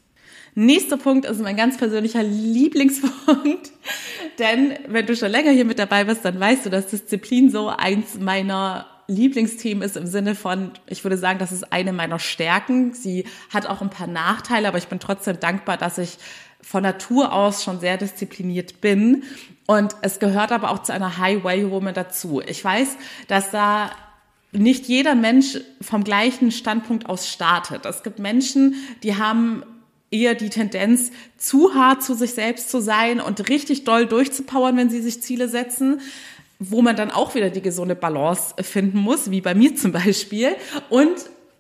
Nächster 0.58 0.96
Punkt 0.96 1.26
ist 1.26 1.42
mein 1.42 1.58
ganz 1.58 1.78
persönlicher 1.78 2.24
Lieblingspunkt. 2.24 3.72
Denn 4.40 4.74
wenn 4.88 5.06
du 5.06 5.16
schon 5.16 5.30
länger 5.30 5.52
hier 5.52 5.66
mit 5.66 5.80
dabei 5.80 6.06
bist, 6.06 6.24
dann 6.24 6.40
weißt 6.40 6.66
du, 6.66 6.70
dass 6.70 6.88
Disziplin 6.88 7.52
so 7.52 7.68
eins 7.68 8.18
meiner 8.20 8.86
Lieblingsthemen 9.08 9.84
ist 9.84 9.98
im 9.98 10.08
Sinne 10.08 10.34
von, 10.34 10.72
ich 10.88 11.04
würde 11.04 11.18
sagen, 11.18 11.40
das 11.40 11.52
ist 11.52 11.72
eine 11.74 11.92
meiner 11.92 12.20
Stärken. 12.20 12.94
Sie 12.94 13.26
hat 13.54 13.68
auch 13.68 13.82
ein 13.82 13.90
paar 13.90 14.08
Nachteile, 14.08 14.70
aber 14.70 14.78
ich 14.78 14.88
bin 14.88 15.00
trotzdem 15.00 15.40
dankbar, 15.40 15.78
dass 15.78 15.98
ich 15.98 16.18
von 16.62 16.82
Natur 16.82 17.34
aus 17.34 17.64
schon 17.64 17.82
sehr 17.82 17.98
diszipliniert 17.98 18.80
bin. 18.80 19.24
Und 19.68 19.96
es 20.02 20.20
gehört 20.20 20.54
aber 20.54 20.72
auch 20.72 20.84
zu 20.84 20.94
einer 20.94 21.18
High-Value-Woman 21.18 21.94
dazu. 21.94 22.42
Ich 22.46 22.64
weiß, 22.64 22.96
dass 23.28 23.52
da 23.52 23.92
nicht 24.52 24.86
jeder 24.86 25.16
Mensch 25.16 25.60
vom 25.82 26.06
gleichen 26.06 26.52
Standpunkt 26.52 27.08
aus 27.08 27.30
startet. 27.30 27.86
Es 27.86 28.04
gibt 28.04 28.20
Menschen, 28.20 28.76
die 29.04 29.18
haben 29.18 29.64
eher 30.16 30.36
die 30.36 30.50
Tendenz, 30.50 31.12
zu 31.38 31.76
hart 31.76 32.04
zu 32.04 32.14
sich 32.14 32.34
selbst 32.34 32.70
zu 32.70 32.80
sein 32.80 33.20
und 33.20 33.50
richtig 33.50 33.84
doll 33.84 34.06
durchzupowern, 34.06 34.78
wenn 34.78 34.90
sie 34.90 35.02
sich 35.02 35.22
Ziele 35.22 35.50
setzen 35.50 36.00
wo 36.60 36.82
man 36.82 36.96
dann 36.96 37.12
auch 37.12 37.36
wieder 37.36 37.50
die 37.50 37.62
gesunde 37.62 37.96
Balance 37.96 38.56
finden 38.62 39.00
muss, 39.00 39.30
wie 39.32 39.42
bei 39.42 39.54
mir 39.54 39.76
zum 39.76 39.92
Beispiel. 39.92 40.56
Und, 40.90 41.14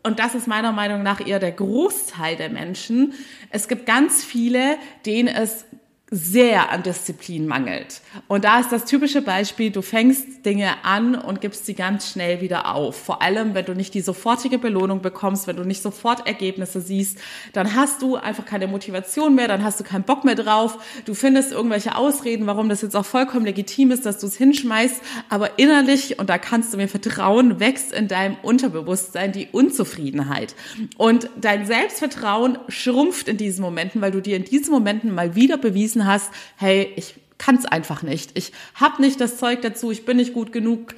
und 0.03 0.19
das 0.19 0.35
ist 0.35 0.47
meiner 0.47 0.71
Meinung 0.71 1.03
nach 1.03 1.25
eher 1.25 1.39
der 1.39 1.51
Großteil 1.51 2.35
der 2.37 2.49
Menschen. 2.49 3.13
Es 3.49 3.67
gibt 3.67 3.85
ganz 3.85 4.23
viele, 4.23 4.77
denen 5.05 5.27
es 5.27 5.65
sehr 6.15 6.71
an 6.71 6.81
Disziplin 6.81 7.45
mangelt. 7.45 8.01
Und 8.29 8.45
da 8.45 8.61
ist 8.61 8.71
das 8.71 8.85
typische 8.85 9.21
Beispiel, 9.21 9.69
du 9.69 9.81
fängst 9.81 10.45
Dinge 10.45 10.83
an 10.83 11.15
und 11.15 11.41
gibst 11.41 11.65
sie 11.65 11.73
ganz 11.73 12.09
schnell 12.09 12.39
wieder 12.39 12.73
auf. 12.73 12.95
Vor 12.95 13.21
allem, 13.21 13.53
wenn 13.53 13.65
du 13.65 13.73
nicht 13.73 13.93
die 13.93 13.99
sofortige 13.99 14.57
Belohnung 14.57 15.01
bekommst, 15.01 15.45
wenn 15.45 15.57
du 15.57 15.63
nicht 15.63 15.81
sofort 15.81 16.25
Ergebnisse 16.25 16.79
siehst, 16.79 17.17
dann 17.51 17.75
hast 17.75 18.01
du 18.01 18.15
einfach 18.15 18.45
keine 18.45 18.67
Motivation 18.67 19.35
mehr, 19.35 19.49
dann 19.49 19.63
hast 19.63 19.79
du 19.81 19.83
keinen 19.83 20.03
Bock 20.03 20.23
mehr 20.23 20.35
drauf. 20.35 20.77
Du 21.03 21.13
findest 21.15 21.51
irgendwelche 21.51 21.97
Ausreden, 21.97 22.47
warum 22.47 22.69
das 22.69 22.81
jetzt 22.81 22.95
auch 22.95 23.05
vollkommen 23.05 23.45
legitim 23.45 23.91
ist, 23.91 24.05
dass 24.05 24.19
du 24.19 24.27
es 24.27 24.37
hinschmeißt, 24.37 25.01
aber 25.29 25.59
innerlich, 25.59 26.17
und 26.17 26.29
da 26.29 26.37
kannst 26.37 26.71
du 26.71 26.77
mir 26.77 26.87
vertrauen, 26.87 27.59
wächst 27.59 27.91
in 27.91 28.07
deinem 28.07 28.37
Unterbewusstsein 28.41 29.33
die 29.33 29.49
Unzufriedenheit. 29.51 30.55
Und 30.97 31.29
dein 31.41 31.65
Selbstvertrauen 31.65 32.57
schrumpft 32.69 33.27
in 33.27 33.35
diesen 33.35 33.61
Momenten, 33.61 33.99
weil 33.99 34.11
du 34.11 34.21
dir 34.21 34.37
in 34.37 34.45
diesen 34.45 34.71
Momenten 34.71 35.13
mal 35.13 35.35
wieder 35.35 35.57
bewiesen 35.57 36.04
hast, 36.05 36.31
hey, 36.57 36.91
ich 36.95 37.15
kann 37.37 37.55
es 37.55 37.65
einfach 37.65 38.01
nicht. 38.01 38.31
Ich 38.37 38.51
habe 38.75 39.01
nicht 39.01 39.19
das 39.19 39.37
Zeug 39.37 39.61
dazu, 39.61 39.91
ich 39.91 40.05
bin 40.05 40.17
nicht 40.17 40.33
gut 40.33 40.51
genug. 40.51 40.95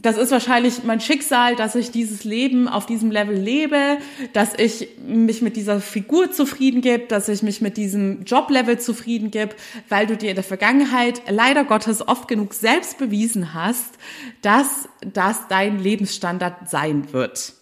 Das 0.00 0.16
ist 0.16 0.30
wahrscheinlich 0.30 0.84
mein 0.84 1.00
Schicksal, 1.00 1.56
dass 1.56 1.74
ich 1.74 1.90
dieses 1.90 2.22
Leben 2.22 2.68
auf 2.68 2.86
diesem 2.86 3.10
Level 3.10 3.36
lebe, 3.36 3.98
dass 4.32 4.54
ich 4.56 4.90
mich 5.04 5.42
mit 5.42 5.56
dieser 5.56 5.80
Figur 5.80 6.30
zufrieden 6.30 6.82
gebe, 6.82 7.06
dass 7.08 7.28
ich 7.28 7.42
mich 7.42 7.60
mit 7.60 7.76
diesem 7.76 8.22
Joblevel 8.22 8.78
zufrieden 8.78 9.32
gebe, 9.32 9.56
weil 9.88 10.06
du 10.06 10.16
dir 10.16 10.30
in 10.30 10.36
der 10.36 10.44
Vergangenheit 10.44 11.22
leider 11.28 11.64
Gottes 11.64 12.06
oft 12.06 12.28
genug 12.28 12.54
selbst 12.54 12.98
bewiesen 12.98 13.54
hast, 13.54 13.94
dass 14.40 14.88
das 15.04 15.48
dein 15.48 15.80
Lebensstandard 15.80 16.70
sein 16.70 17.12
wird. 17.12 17.54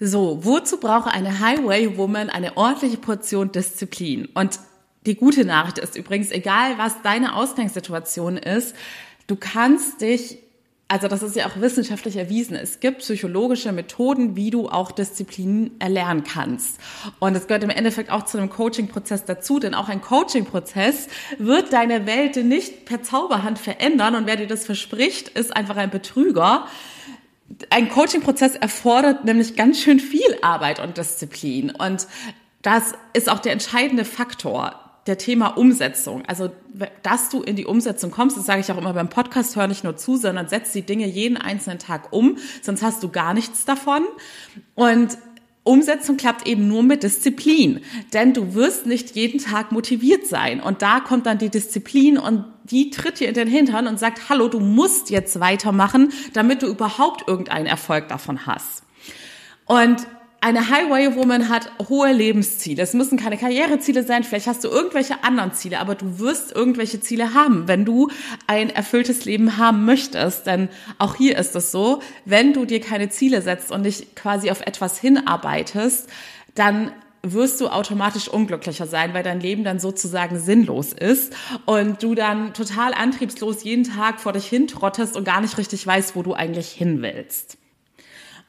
So, 0.00 0.40
wozu 0.42 0.78
brauche 0.78 1.12
eine 1.12 1.38
Highway 1.38 1.96
Woman 1.96 2.28
eine 2.28 2.56
ordentliche 2.56 2.96
Portion 2.96 3.52
Disziplin? 3.52 4.26
Und 4.34 4.58
die 5.06 5.16
gute 5.16 5.44
Nachricht 5.44 5.78
ist 5.78 5.96
übrigens, 5.96 6.30
egal 6.30 6.78
was 6.78 7.02
deine 7.02 7.34
Ausgangssituation 7.34 8.36
ist, 8.36 8.74
du 9.26 9.36
kannst 9.36 10.00
dich 10.00 10.38
also 10.92 11.08
das 11.08 11.22
ist 11.22 11.36
ja 11.36 11.46
auch 11.46 11.58
wissenschaftlich 11.58 12.16
erwiesen. 12.16 12.54
Es 12.54 12.78
gibt 12.78 12.98
psychologische 12.98 13.72
Methoden, 13.72 14.36
wie 14.36 14.50
du 14.50 14.68
auch 14.68 14.92
Disziplin 14.92 15.70
erlernen 15.78 16.22
kannst. 16.22 16.78
Und 17.18 17.34
es 17.34 17.46
gehört 17.46 17.64
im 17.64 17.70
Endeffekt 17.70 18.10
auch 18.10 18.26
zu 18.26 18.36
einem 18.36 18.50
Coaching-Prozess 18.50 19.24
dazu, 19.24 19.58
denn 19.58 19.72
auch 19.72 19.88
ein 19.88 20.02
Coaching-Prozess 20.02 21.08
wird 21.38 21.72
deine 21.72 22.04
Welt 22.04 22.36
nicht 22.36 22.84
per 22.84 23.02
Zauberhand 23.02 23.58
verändern. 23.58 24.16
Und 24.16 24.26
wer 24.26 24.36
dir 24.36 24.46
das 24.46 24.66
verspricht, 24.66 25.28
ist 25.28 25.56
einfach 25.56 25.78
ein 25.78 25.88
Betrüger. 25.88 26.66
Ein 27.70 27.88
Coaching-Prozess 27.88 28.56
erfordert 28.56 29.24
nämlich 29.24 29.56
ganz 29.56 29.80
schön 29.80 29.98
viel 29.98 30.36
Arbeit 30.42 30.78
und 30.78 30.98
Disziplin. 30.98 31.70
Und 31.70 32.06
das 32.60 32.92
ist 33.14 33.30
auch 33.30 33.38
der 33.38 33.52
entscheidende 33.52 34.04
Faktor 34.04 34.81
der 35.06 35.18
Thema 35.18 35.48
Umsetzung. 35.48 36.22
Also, 36.26 36.50
dass 37.02 37.28
du 37.28 37.42
in 37.42 37.56
die 37.56 37.66
Umsetzung 37.66 38.10
kommst, 38.10 38.36
das 38.36 38.46
sage 38.46 38.60
ich 38.60 38.70
auch 38.70 38.78
immer 38.78 38.92
beim 38.92 39.08
Podcast, 39.08 39.56
hör 39.56 39.66
nicht 39.66 39.84
nur 39.84 39.96
zu, 39.96 40.16
sondern 40.16 40.48
setz 40.48 40.72
die 40.72 40.82
Dinge 40.82 41.06
jeden 41.06 41.36
einzelnen 41.36 41.78
Tag 41.78 42.12
um, 42.12 42.38
sonst 42.62 42.82
hast 42.82 43.02
du 43.02 43.08
gar 43.08 43.34
nichts 43.34 43.64
davon. 43.64 44.04
Und 44.74 45.18
Umsetzung 45.64 46.16
klappt 46.16 46.46
eben 46.48 46.66
nur 46.66 46.82
mit 46.82 47.04
Disziplin, 47.04 47.80
denn 48.12 48.34
du 48.34 48.54
wirst 48.54 48.86
nicht 48.86 49.14
jeden 49.14 49.38
Tag 49.38 49.70
motiviert 49.70 50.26
sein. 50.26 50.60
Und 50.60 50.82
da 50.82 51.00
kommt 51.00 51.26
dann 51.26 51.38
die 51.38 51.50
Disziplin 51.50 52.18
und 52.18 52.44
die 52.64 52.90
tritt 52.90 53.20
dir 53.20 53.28
in 53.28 53.34
den 53.34 53.48
Hintern 53.48 53.86
und 53.86 53.98
sagt, 53.98 54.28
hallo, 54.28 54.48
du 54.48 54.58
musst 54.58 55.10
jetzt 55.10 55.38
weitermachen, 55.38 56.12
damit 56.32 56.62
du 56.62 56.66
überhaupt 56.66 57.28
irgendeinen 57.28 57.66
Erfolg 57.66 58.08
davon 58.08 58.46
hast. 58.46 58.82
Und 59.66 60.06
eine 60.42 60.68
Highway 60.68 61.14
Woman 61.14 61.48
hat 61.48 61.70
hohe 61.88 62.12
Lebensziele. 62.12 62.82
Es 62.82 62.94
müssen 62.94 63.16
keine 63.16 63.38
Karriereziele 63.38 64.02
sein, 64.02 64.24
vielleicht 64.24 64.48
hast 64.48 64.64
du 64.64 64.68
irgendwelche 64.68 65.22
anderen 65.22 65.52
Ziele, 65.52 65.78
aber 65.78 65.94
du 65.94 66.18
wirst 66.18 66.50
irgendwelche 66.50 67.00
Ziele 67.00 67.32
haben, 67.32 67.68
wenn 67.68 67.84
du 67.84 68.10
ein 68.48 68.68
erfülltes 68.68 69.24
Leben 69.24 69.56
haben 69.56 69.84
möchtest. 69.84 70.48
Denn 70.48 70.68
auch 70.98 71.14
hier 71.14 71.38
ist 71.38 71.54
es 71.54 71.70
so, 71.70 72.00
wenn 72.24 72.52
du 72.52 72.64
dir 72.64 72.80
keine 72.80 73.08
Ziele 73.08 73.40
setzt 73.40 73.70
und 73.70 73.84
dich 73.84 74.16
quasi 74.16 74.50
auf 74.50 74.62
etwas 74.62 74.98
hinarbeitest, 74.98 76.08
dann 76.56 76.90
wirst 77.22 77.60
du 77.60 77.68
automatisch 77.68 78.26
unglücklicher 78.26 78.88
sein, 78.88 79.14
weil 79.14 79.22
dein 79.22 79.38
Leben 79.38 79.62
dann 79.62 79.78
sozusagen 79.78 80.40
sinnlos 80.40 80.92
ist 80.92 81.36
und 81.66 82.02
du 82.02 82.16
dann 82.16 82.52
total 82.52 82.94
antriebslos 82.94 83.62
jeden 83.62 83.84
Tag 83.84 84.20
vor 84.20 84.32
dich 84.32 84.46
hintrottest 84.46 85.16
und 85.16 85.22
gar 85.22 85.40
nicht 85.40 85.56
richtig 85.56 85.86
weißt, 85.86 86.16
wo 86.16 86.24
du 86.24 86.34
eigentlich 86.34 86.72
hin 86.72 87.00
willst. 87.00 87.58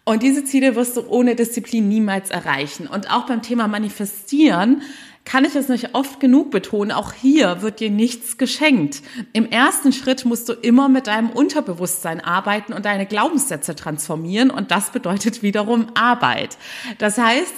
Und 0.06 0.22
diese 0.22 0.44
Ziele 0.44 0.76
wirst 0.76 0.98
du 0.98 1.08
ohne 1.08 1.36
Disziplin 1.36 1.88
niemals 1.88 2.30
erreichen. 2.30 2.88
Und 2.88 3.10
auch 3.10 3.26
beim 3.26 3.42
Thema 3.42 3.68
Manifestieren 3.68 4.82
kann 5.26 5.46
ich 5.46 5.56
es 5.56 5.70
nicht 5.70 5.96
oft 5.96 6.20
genug 6.20 6.52
betonen, 6.52 6.92
auch 6.92 7.14
hier 7.14 7.62
wird 7.62 7.80
dir 7.80 7.90
nichts 7.90 8.38
geschenkt. 8.38 9.02
Im 9.32 9.50
ersten 9.50 9.94
Schritt 9.94 10.26
musst 10.26 10.50
du 10.50 10.54
immer 10.54 10.90
mit 10.90 11.08
deinem 11.08 11.30
Unterbewusstsein 11.30 12.20
arbeiten 12.20 12.74
und 12.74 12.86
deine 12.86 13.06
Glaubenssätze 13.06 13.76
transformieren 13.76 14.52
und 14.52 14.72
das 14.72 14.90
bedeutet 14.90 15.42
wiederum 15.42 15.88
Arbeit. 15.94 16.58
Das 16.98 17.18
heißt, 17.18 17.54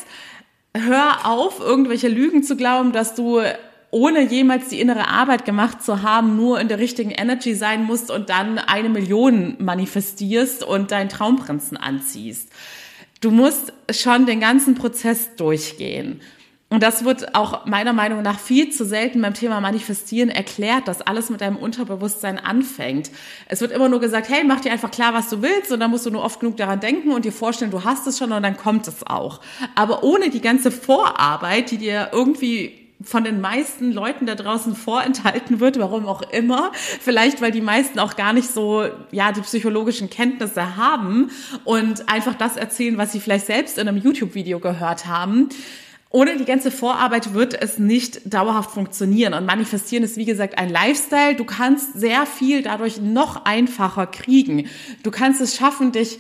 hör 0.75 1.25
auf, 1.25 1.59
irgendwelche 1.59 2.07
Lügen 2.07 2.43
zu 2.43 2.55
glauben, 2.55 2.91
dass 2.91 3.15
du 3.15 3.41
ohne 3.95 4.23
jemals 4.23 4.67
die 4.67 4.81
innere 4.81 5.07
Arbeit 5.07 5.45
gemacht 5.45 5.81
zu 5.81 6.01
haben, 6.01 6.35
nur 6.35 6.59
in 6.59 6.67
der 6.67 6.79
richtigen 6.79 7.11
Energy 7.11 7.55
sein 7.55 7.85
musst 7.85 8.11
und 8.11 8.29
dann 8.29 8.57
eine 8.57 8.89
Million 8.89 9.55
manifestierst 9.57 10.65
und 10.65 10.91
deinen 10.91 11.07
Traumprinzen 11.07 11.77
anziehst. 11.77 12.49
Du 13.21 13.31
musst 13.31 13.71
schon 13.89 14.25
den 14.25 14.41
ganzen 14.41 14.75
Prozess 14.75 15.37
durchgehen. 15.37 16.19
Und 16.69 16.83
das 16.83 17.05
wird 17.05 17.35
auch 17.35 17.65
meiner 17.67 17.93
Meinung 17.93 18.21
nach 18.21 18.37
viel 18.37 18.69
zu 18.69 18.83
selten 18.83 19.21
beim 19.21 19.33
Thema 19.33 19.61
Manifestieren 19.61 20.27
erklärt, 20.29 20.89
dass 20.89 21.01
alles 21.01 21.29
mit 21.29 21.39
deinem 21.39 21.55
Unterbewusstsein 21.55 22.37
anfängt. 22.37 23.11
Es 23.47 23.61
wird 23.61 23.71
immer 23.71 23.87
nur 23.87 24.01
gesagt, 24.01 24.27
hey, 24.27 24.43
mach 24.43 24.59
dir 24.59 24.73
einfach 24.73 24.91
klar, 24.91 25.13
was 25.13 25.29
du 25.29 25.41
willst 25.41 25.71
und 25.71 25.79
dann 25.79 25.89
musst 25.89 26.05
du 26.05 26.09
nur 26.09 26.25
oft 26.25 26.41
genug 26.41 26.57
daran 26.57 26.81
denken 26.81 27.11
und 27.11 27.23
dir 27.23 27.31
vorstellen, 27.31 27.71
du 27.71 27.85
hast 27.85 28.05
es 28.07 28.17
schon 28.17 28.33
und 28.33 28.43
dann 28.43 28.57
kommt 28.57 28.89
es 28.89 29.07
auch. 29.07 29.39
Aber 29.73 30.03
ohne 30.03 30.29
die 30.29 30.41
ganze 30.41 30.69
Vorarbeit, 30.69 31.71
die 31.71 31.77
dir 31.77 32.09
irgendwie 32.11 32.84
von 33.03 33.23
den 33.23 33.41
meisten 33.41 33.91
Leuten 33.91 34.25
da 34.25 34.35
draußen 34.35 34.75
vorenthalten 34.75 35.59
wird, 35.59 35.79
warum 35.79 36.05
auch 36.07 36.21
immer. 36.31 36.71
Vielleicht, 36.73 37.41
weil 37.41 37.51
die 37.51 37.61
meisten 37.61 37.99
auch 37.99 38.15
gar 38.15 38.33
nicht 38.33 38.49
so, 38.49 38.85
ja, 39.11 39.31
die 39.31 39.41
psychologischen 39.41 40.09
Kenntnisse 40.09 40.77
haben 40.77 41.29
und 41.65 42.07
einfach 42.09 42.35
das 42.35 42.55
erzählen, 42.57 42.97
was 42.97 43.11
sie 43.11 43.19
vielleicht 43.19 43.47
selbst 43.47 43.77
in 43.77 43.87
einem 43.87 43.97
YouTube-Video 43.97 44.59
gehört 44.59 45.05
haben. 45.05 45.49
Ohne 46.09 46.37
die 46.37 46.45
ganze 46.45 46.71
Vorarbeit 46.71 47.33
wird 47.33 47.61
es 47.61 47.77
nicht 47.77 48.33
dauerhaft 48.33 48.71
funktionieren. 48.71 49.33
Und 49.33 49.45
manifestieren 49.45 50.05
ist, 50.05 50.15
wie 50.15 50.23
gesagt, 50.23 50.57
ein 50.57 50.69
Lifestyle. 50.69 51.35
Du 51.35 51.43
kannst 51.43 51.99
sehr 51.99 52.25
viel 52.25 52.61
dadurch 52.61 53.01
noch 53.01 53.43
einfacher 53.43 54.07
kriegen. 54.07 54.69
Du 55.03 55.11
kannst 55.11 55.41
es 55.41 55.57
schaffen, 55.57 55.91
dich, 55.91 56.19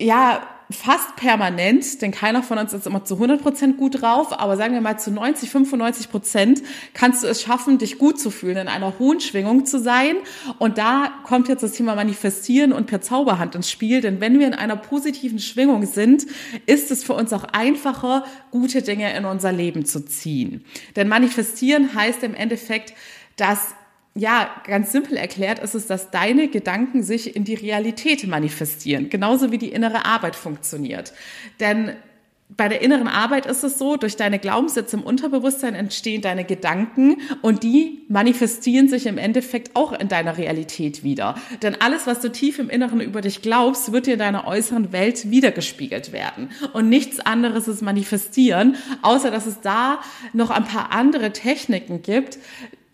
ja, 0.00 0.46
fast 0.70 1.16
permanent, 1.16 2.02
denn 2.02 2.10
keiner 2.10 2.42
von 2.42 2.58
uns 2.58 2.74
ist 2.74 2.86
immer 2.86 3.04
zu 3.04 3.14
100 3.14 3.42
Prozent 3.42 3.78
gut 3.78 4.02
drauf, 4.02 4.38
aber 4.38 4.56
sagen 4.58 4.74
wir 4.74 4.82
mal 4.82 4.98
zu 4.98 5.10
90, 5.10 5.50
95 5.50 6.10
Prozent 6.10 6.62
kannst 6.92 7.22
du 7.22 7.26
es 7.26 7.40
schaffen, 7.40 7.78
dich 7.78 7.98
gut 7.98 8.20
zu 8.20 8.30
fühlen, 8.30 8.58
in 8.58 8.68
einer 8.68 8.98
hohen 8.98 9.20
Schwingung 9.20 9.64
zu 9.64 9.80
sein. 9.80 10.16
Und 10.58 10.76
da 10.76 11.10
kommt 11.24 11.48
jetzt 11.48 11.62
das 11.62 11.72
Thema 11.72 11.94
Manifestieren 11.94 12.72
und 12.72 12.86
per 12.86 13.00
Zauberhand 13.00 13.54
ins 13.54 13.70
Spiel, 13.70 14.02
denn 14.02 14.20
wenn 14.20 14.38
wir 14.38 14.46
in 14.46 14.54
einer 14.54 14.76
positiven 14.76 15.38
Schwingung 15.38 15.86
sind, 15.86 16.26
ist 16.66 16.90
es 16.90 17.02
für 17.02 17.14
uns 17.14 17.32
auch 17.32 17.44
einfacher, 17.44 18.24
gute 18.50 18.82
Dinge 18.82 19.16
in 19.16 19.24
unser 19.24 19.52
Leben 19.52 19.86
zu 19.86 20.04
ziehen. 20.04 20.64
Denn 20.96 21.08
manifestieren 21.08 21.94
heißt 21.94 22.22
im 22.22 22.34
Endeffekt, 22.34 22.92
dass 23.36 23.74
ja, 24.18 24.50
ganz 24.66 24.92
simpel 24.92 25.16
erklärt 25.16 25.58
ist 25.60 25.74
es, 25.74 25.86
dass 25.86 26.10
deine 26.10 26.48
Gedanken 26.48 27.02
sich 27.02 27.36
in 27.36 27.44
die 27.44 27.54
Realität 27.54 28.26
manifestieren, 28.26 29.10
genauso 29.10 29.52
wie 29.52 29.58
die 29.58 29.70
innere 29.70 30.04
Arbeit 30.04 30.36
funktioniert. 30.36 31.12
Denn 31.60 31.92
bei 32.56 32.68
der 32.68 32.80
inneren 32.80 33.08
Arbeit 33.08 33.44
ist 33.44 33.62
es 33.62 33.78
so, 33.78 33.96
durch 33.96 34.16
deine 34.16 34.38
Glaubenssätze 34.38 34.96
im 34.96 35.02
Unterbewusstsein 35.02 35.74
entstehen 35.74 36.22
deine 36.22 36.44
Gedanken 36.44 37.18
und 37.42 37.62
die 37.62 38.06
manifestieren 38.08 38.88
sich 38.88 39.04
im 39.04 39.18
Endeffekt 39.18 39.76
auch 39.76 39.92
in 39.92 40.08
deiner 40.08 40.38
Realität 40.38 41.04
wieder. 41.04 41.34
Denn 41.60 41.78
alles, 41.78 42.06
was 42.06 42.20
du 42.20 42.32
tief 42.32 42.58
im 42.58 42.70
Inneren 42.70 43.02
über 43.02 43.20
dich 43.20 43.42
glaubst, 43.42 43.92
wird 43.92 44.06
dir 44.06 44.14
in 44.14 44.18
deiner 44.18 44.46
äußeren 44.46 44.92
Welt 44.92 45.30
wiedergespiegelt 45.30 46.12
werden. 46.12 46.50
Und 46.72 46.88
nichts 46.88 47.20
anderes 47.20 47.68
ist 47.68 47.82
manifestieren, 47.82 48.76
außer 49.02 49.30
dass 49.30 49.46
es 49.46 49.60
da 49.60 50.00
noch 50.32 50.50
ein 50.50 50.64
paar 50.64 50.90
andere 50.92 51.34
Techniken 51.34 52.00
gibt, 52.00 52.38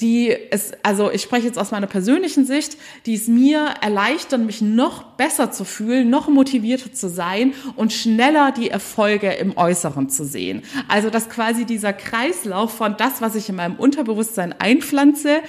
die 0.00 0.34
es, 0.50 0.72
also 0.82 1.10
ich 1.10 1.22
spreche 1.22 1.46
jetzt 1.46 1.58
aus 1.58 1.70
meiner 1.70 1.86
persönlichen 1.86 2.44
Sicht, 2.44 2.76
die 3.06 3.14
es 3.14 3.28
mir 3.28 3.74
erleichtern, 3.80 4.44
mich 4.44 4.60
noch 4.60 5.04
besser 5.04 5.52
zu 5.52 5.64
fühlen, 5.64 6.10
noch 6.10 6.28
motivierter 6.28 6.92
zu 6.92 7.08
sein 7.08 7.54
und 7.76 7.92
schneller 7.92 8.50
die 8.50 8.70
Erfolge 8.70 9.32
im 9.32 9.56
Äußeren 9.56 10.08
zu 10.08 10.24
sehen. 10.24 10.62
Also 10.88 11.10
dass 11.10 11.28
quasi 11.28 11.64
dieser 11.64 11.92
Kreislauf 11.92 12.76
von 12.76 12.96
das, 12.96 13.22
was 13.22 13.36
ich 13.36 13.48
in 13.48 13.54
meinem 13.54 13.76
Unterbewusstsein 13.76 14.52
einpflanze, 14.58 15.40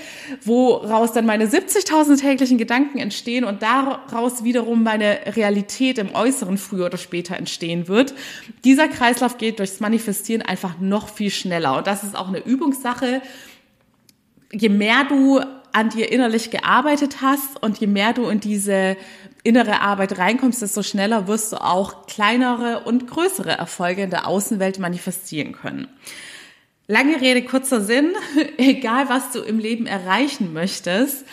woraus 0.44 1.12
dann 1.12 1.26
meine 1.26 1.48
70.000 1.48 2.20
täglichen 2.20 2.60
Gedanken 2.60 3.00
entstehen 3.00 3.46
und 3.46 3.64
daraus 3.64 4.44
wiederum 4.44 4.84
meine 4.84 5.22
Realität 5.36 5.98
im 5.98 6.14
Äußeren 6.14 6.60
früher 6.60 6.86
oder 6.86 6.98
später 7.00 7.36
entstehen 7.36 7.88
wird. 7.88 8.14
Dieser 8.64 8.88
Kreislauf 8.88 9.40
geht 9.40 9.58
durchs 9.58 9.80
Manifestieren 9.80 10.44
einfach 10.44 10.80
noch 10.80 11.10
viel 11.10 11.32
schneller 11.32 11.78
und 11.78 11.88
das 11.88 12.04
ist 12.04 12.16
auch 12.16 12.28
eine 12.28 12.46
Übungssache 12.46 13.24
je 14.60 14.70
mehr 14.70 15.04
du 15.08 15.42
an 15.72 15.90
dir 15.90 16.12
innerlich 16.12 16.52
gearbeitet 16.52 17.18
hast 17.22 17.62
und 17.62 17.78
je 17.80 17.88
mehr 17.88 18.14
du 18.14 18.28
in 18.28 18.40
diese 18.40 18.96
innere 19.44 19.82
Arbeit 19.82 20.18
reinkommst, 20.18 20.62
desto 20.62 20.84
schneller 20.84 21.28
wirst 21.28 21.52
du 21.52 21.58
auch 21.58 22.08
kleinere 22.08 22.82
und 22.86 23.08
größere 23.08 23.52
Erfolge 23.52 24.04
in 24.04 24.10
der 24.10 24.28
Außenwelt 24.28 24.80
manifestieren 24.80 25.52
können. 25.52 25.88
Lange 26.88 27.20
Rede, 27.20 27.44
kurzer 27.44 27.82
Sinn, 27.82 28.14
egal 28.58 29.10
was 29.10 29.32
du 29.32 29.42
im 29.42 29.60
Leben 29.60 29.86
erreichen 29.86 30.54
möchtest, 30.54 31.26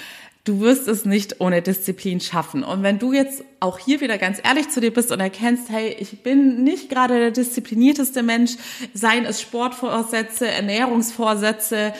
du 0.44 0.60
wirst 0.60 0.88
es 0.88 1.04
nicht 1.04 1.40
ohne 1.40 1.62
Disziplin 1.62 2.20
schaffen. 2.20 2.64
Und 2.64 2.82
wenn 2.82 2.98
du 2.98 3.12
jetzt 3.12 3.44
auch 3.60 3.78
hier 3.78 4.00
wieder 4.00 4.18
ganz 4.18 4.40
ehrlich 4.42 4.70
zu 4.70 4.80
dir 4.80 4.92
bist 4.92 5.12
und 5.12 5.20
erkennst, 5.20 5.70
hey, 5.70 5.94
ich 6.00 6.22
bin 6.22 6.64
nicht 6.64 6.88
gerade 6.88 7.18
der 7.18 7.30
disziplinierteste 7.30 8.22
Mensch, 8.22 8.52
seien 8.92 9.24
es 9.24 9.40
Sportvorsätze, 9.40 10.48
Ernährungsvorsätze, 10.48 11.92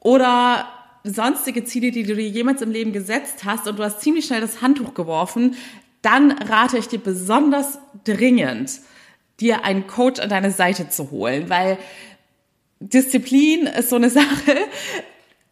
oder 0.00 0.68
sonstige 1.04 1.64
Ziele, 1.64 1.90
die 1.90 2.02
du 2.02 2.14
dir 2.14 2.28
jemals 2.28 2.62
im 2.62 2.70
Leben 2.70 2.92
gesetzt 2.92 3.44
hast 3.44 3.66
und 3.66 3.78
du 3.78 3.84
hast 3.84 4.00
ziemlich 4.00 4.26
schnell 4.26 4.40
das 4.40 4.62
Handtuch 4.62 4.94
geworfen, 4.94 5.56
dann 6.02 6.32
rate 6.32 6.78
ich 6.78 6.88
dir 6.88 6.98
besonders 6.98 7.78
dringend, 8.04 8.80
dir 9.40 9.64
einen 9.64 9.86
Coach 9.86 10.20
an 10.20 10.28
deine 10.28 10.50
Seite 10.50 10.88
zu 10.88 11.10
holen, 11.10 11.48
weil 11.48 11.78
Disziplin 12.80 13.66
ist 13.66 13.90
so 13.90 13.96
eine 13.96 14.10
Sache. 14.10 14.56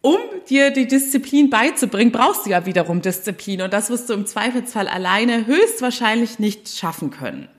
Um 0.01 0.17
dir 0.49 0.71
die 0.71 0.87
Disziplin 0.87 1.49
beizubringen, 1.49 2.11
brauchst 2.11 2.45
du 2.45 2.51
ja 2.51 2.65
wiederum 2.65 3.01
Disziplin 3.01 3.61
und 3.63 3.73
das 3.73 3.89
wirst 3.89 4.09
du 4.09 4.13
im 4.13 4.25
Zweifelsfall 4.25 4.87
alleine 4.87 5.47
höchstwahrscheinlich 5.47 6.39
nicht 6.39 6.69
schaffen 6.69 7.09
können. 7.09 7.49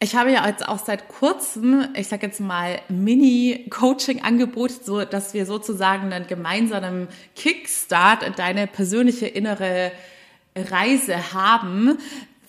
Ich 0.00 0.16
habe 0.16 0.32
ja 0.32 0.46
jetzt 0.46 0.68
auch 0.68 0.78
seit 0.78 1.08
kurzem, 1.08 1.88
ich 1.94 2.08
sage 2.08 2.26
jetzt 2.26 2.40
mal 2.40 2.80
Mini-Coaching-Angebot, 2.88 4.84
so 4.84 5.04
dass 5.04 5.32
wir 5.32 5.46
sozusagen 5.46 6.12
einen 6.12 6.26
gemeinsamen 6.26 7.08
Kickstart 7.36 8.22
in 8.22 8.34
deine 8.34 8.66
persönliche 8.66 9.26
innere 9.26 9.92
Reise 10.56 11.32
haben. 11.32 11.98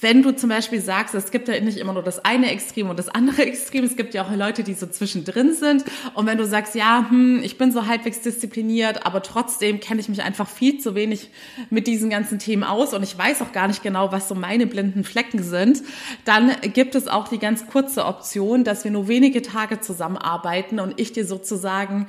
Wenn 0.05 0.21
du 0.21 0.35
zum 0.35 0.49
Beispiel 0.49 0.81
sagst, 0.81 1.15
es 1.15 1.31
gibt 1.31 1.47
ja 1.47 1.59
nicht 1.59 1.79
immer 1.79 1.91
nur 1.91 2.03
das 2.03 2.23
eine 2.23 2.51
Extrem 2.51 2.91
und 2.91 2.99
das 2.99 3.09
andere 3.09 3.43
Extrem, 3.43 3.83
es 3.85 3.95
gibt 3.95 4.13
ja 4.13 4.23
auch 4.23 4.31
Leute, 4.31 4.61
die 4.61 4.75
so 4.75 4.85
zwischendrin 4.85 5.55
sind. 5.55 5.83
Und 6.13 6.27
wenn 6.27 6.37
du 6.37 6.45
sagst, 6.45 6.75
ja, 6.75 7.07
hm, 7.09 7.41
ich 7.41 7.57
bin 7.57 7.71
so 7.71 7.87
halbwegs 7.87 8.21
diszipliniert, 8.21 9.03
aber 9.03 9.23
trotzdem 9.23 9.79
kenne 9.79 9.99
ich 9.99 10.07
mich 10.07 10.21
einfach 10.21 10.47
viel 10.47 10.77
zu 10.77 10.93
wenig 10.93 11.31
mit 11.71 11.87
diesen 11.87 12.11
ganzen 12.11 12.37
Themen 12.37 12.63
aus 12.63 12.93
und 12.93 13.01
ich 13.01 13.17
weiß 13.17 13.41
auch 13.41 13.51
gar 13.51 13.67
nicht 13.67 13.81
genau, 13.81 14.11
was 14.11 14.27
so 14.27 14.35
meine 14.35 14.67
blinden 14.67 15.03
Flecken 15.03 15.41
sind, 15.41 15.81
dann 16.23 16.51
gibt 16.61 16.93
es 16.93 17.07
auch 17.07 17.27
die 17.27 17.39
ganz 17.39 17.65
kurze 17.65 18.05
Option, 18.05 18.63
dass 18.63 18.83
wir 18.83 18.91
nur 18.91 19.07
wenige 19.07 19.41
Tage 19.41 19.79
zusammenarbeiten 19.79 20.79
und 20.79 20.99
ich 20.99 21.13
dir 21.13 21.25
sozusagen 21.25 22.05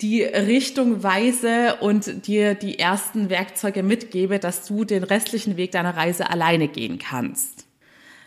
die 0.00 0.22
Richtung 0.22 1.02
weise 1.02 1.76
und 1.80 2.26
dir 2.26 2.54
die 2.54 2.78
ersten 2.78 3.30
Werkzeuge 3.30 3.82
mitgebe, 3.82 4.38
dass 4.38 4.66
du 4.66 4.84
den 4.84 5.04
restlichen 5.04 5.56
Weg 5.56 5.72
deiner 5.72 5.96
Reise 5.96 6.30
alleine 6.30 6.68
gehen 6.68 6.98
kannst. 6.98 7.64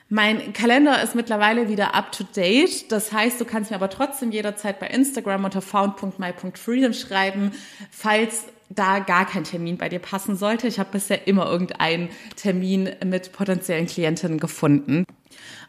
Mein 0.09 0.53
Kalender 0.53 1.03
ist 1.03 1.15
mittlerweile 1.15 1.67
wieder 1.67 1.93
up 1.93 2.13
to 2.13 2.23
date. 2.23 2.91
Das 2.91 3.11
heißt, 3.11 3.41
du 3.41 3.45
kannst 3.45 3.71
mir 3.71 3.75
aber 3.75 3.89
trotzdem 3.89 4.31
jederzeit 4.31 4.79
bei 4.79 4.87
Instagram 4.87 5.43
unter 5.43 5.61
found.my.freedom 5.61 6.93
schreiben, 6.93 7.51
falls 7.91 8.45
da 8.69 8.99
gar 8.99 9.25
kein 9.25 9.43
Termin 9.43 9.77
bei 9.77 9.89
dir 9.89 9.99
passen 9.99 10.37
sollte. 10.37 10.67
Ich 10.67 10.79
habe 10.79 10.91
bisher 10.91 11.27
immer 11.27 11.49
irgendeinen 11.49 12.09
Termin 12.37 12.89
mit 13.05 13.33
potenziellen 13.33 13.87
Klientinnen 13.87 14.39
gefunden. 14.39 15.05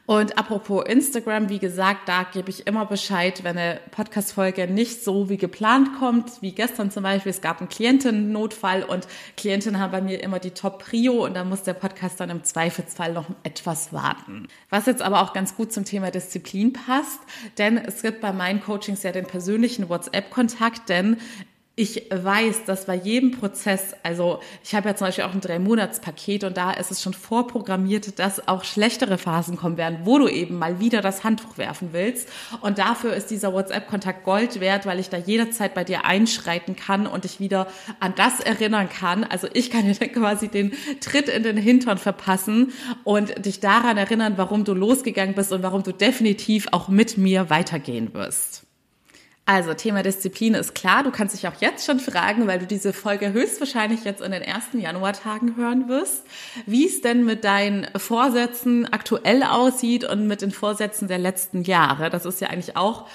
Und 0.08 0.38
apropos 0.38 0.86
Instagram, 0.86 1.50
wie 1.50 1.58
gesagt, 1.58 2.08
da 2.08 2.22
gebe 2.22 2.48
ich 2.48 2.66
immer 2.66 2.86
Bescheid, 2.86 3.44
wenn 3.44 3.58
eine 3.58 3.78
Podcast-Folge 3.90 4.66
nicht 4.66 5.04
so 5.04 5.28
wie 5.28 5.36
geplant 5.36 5.98
kommt, 5.98 6.40
wie 6.40 6.52
gestern 6.52 6.90
zum 6.90 7.02
Beispiel. 7.02 7.28
Es 7.28 7.42
gab 7.42 7.60
einen 7.60 7.68
Klientennotfall 7.68 8.84
und 8.84 9.06
Klientinnen 9.36 9.78
haben 9.78 9.92
bei 9.92 10.00
mir 10.00 10.22
immer 10.22 10.38
die 10.38 10.52
Top-Prio 10.52 11.26
und 11.26 11.34
da 11.34 11.44
muss 11.44 11.62
der 11.62 11.74
Podcast 11.74 12.20
dann 12.20 12.30
im 12.30 12.42
Zweifelsfall 12.42 13.12
noch 13.12 13.26
etwas 13.42 13.92
warten. 13.92 14.48
Was 14.70 14.86
jetzt 14.86 15.02
aber 15.02 15.20
auch 15.20 15.34
ganz 15.34 15.54
gut 15.56 15.74
zum 15.74 15.84
Thema 15.84 16.10
Disziplin 16.10 16.72
passt, 16.72 17.20
denn 17.58 17.76
es 17.76 18.00
gibt 18.00 18.22
bei 18.22 18.32
meinen 18.32 18.62
Coachings 18.62 19.02
ja 19.02 19.12
den 19.12 19.26
persönlichen 19.26 19.90
WhatsApp-Kontakt, 19.90 20.88
denn 20.88 21.18
ich 21.78 22.06
weiß, 22.10 22.64
dass 22.64 22.86
bei 22.86 22.96
jedem 22.96 23.30
Prozess, 23.30 23.94
also 24.02 24.40
ich 24.64 24.74
habe 24.74 24.88
ja 24.88 24.96
zum 24.96 25.06
Beispiel 25.06 25.22
auch 25.22 25.32
ein 25.32 25.40
Drei-Monats-Paket 25.40 26.42
und 26.42 26.56
da 26.56 26.72
ist 26.72 26.90
es 26.90 27.00
schon 27.00 27.14
vorprogrammiert, 27.14 28.18
dass 28.18 28.48
auch 28.48 28.64
schlechtere 28.64 29.16
Phasen 29.16 29.56
kommen 29.56 29.76
werden, 29.76 30.00
wo 30.02 30.18
du 30.18 30.26
eben 30.26 30.58
mal 30.58 30.80
wieder 30.80 31.02
das 31.02 31.22
Handtuch 31.22 31.56
werfen 31.56 31.90
willst. 31.92 32.28
Und 32.62 32.78
dafür 32.78 33.14
ist 33.14 33.30
dieser 33.30 33.52
WhatsApp-Kontakt 33.52 34.24
Gold 34.24 34.58
wert, 34.58 34.86
weil 34.86 34.98
ich 34.98 35.08
da 35.08 35.18
jederzeit 35.18 35.74
bei 35.74 35.84
dir 35.84 36.04
einschreiten 36.04 36.74
kann 36.74 37.06
und 37.06 37.22
dich 37.22 37.38
wieder 37.38 37.68
an 38.00 38.12
das 38.16 38.40
erinnern 38.40 38.88
kann. 38.88 39.22
Also 39.22 39.46
ich 39.52 39.70
kann 39.70 39.84
dir 39.84 39.94
quasi 40.08 40.48
den 40.48 40.72
Tritt 41.00 41.28
in 41.28 41.44
den 41.44 41.56
Hintern 41.56 41.98
verpassen 41.98 42.72
und 43.04 43.46
dich 43.46 43.60
daran 43.60 43.96
erinnern, 43.96 44.34
warum 44.34 44.64
du 44.64 44.74
losgegangen 44.74 45.36
bist 45.36 45.52
und 45.52 45.62
warum 45.62 45.84
du 45.84 45.92
definitiv 45.92 46.66
auch 46.72 46.88
mit 46.88 47.18
mir 47.18 47.50
weitergehen 47.50 48.12
wirst. 48.14 48.67
Also 49.48 49.72
Thema 49.72 50.02
Disziplin 50.02 50.52
ist 50.52 50.74
klar. 50.74 51.02
Du 51.02 51.10
kannst 51.10 51.34
dich 51.34 51.48
auch 51.48 51.58
jetzt 51.58 51.86
schon 51.86 52.00
fragen, 52.00 52.46
weil 52.46 52.58
du 52.58 52.66
diese 52.66 52.92
Folge 52.92 53.32
höchstwahrscheinlich 53.32 54.04
jetzt 54.04 54.20
in 54.20 54.30
den 54.30 54.42
ersten 54.42 54.78
Januartagen 54.78 55.56
hören 55.56 55.88
wirst, 55.88 56.22
wie 56.66 56.84
es 56.84 57.00
denn 57.00 57.24
mit 57.24 57.44
deinen 57.44 57.86
Vorsätzen 57.96 58.92
aktuell 58.92 59.42
aussieht 59.42 60.04
und 60.04 60.26
mit 60.26 60.42
den 60.42 60.50
Vorsätzen 60.50 61.08
der 61.08 61.16
letzten 61.16 61.62
Jahre. 61.62 62.10
Das 62.10 62.26
ist 62.26 62.42
ja 62.42 62.48
eigentlich 62.48 62.76
auch 62.76 63.08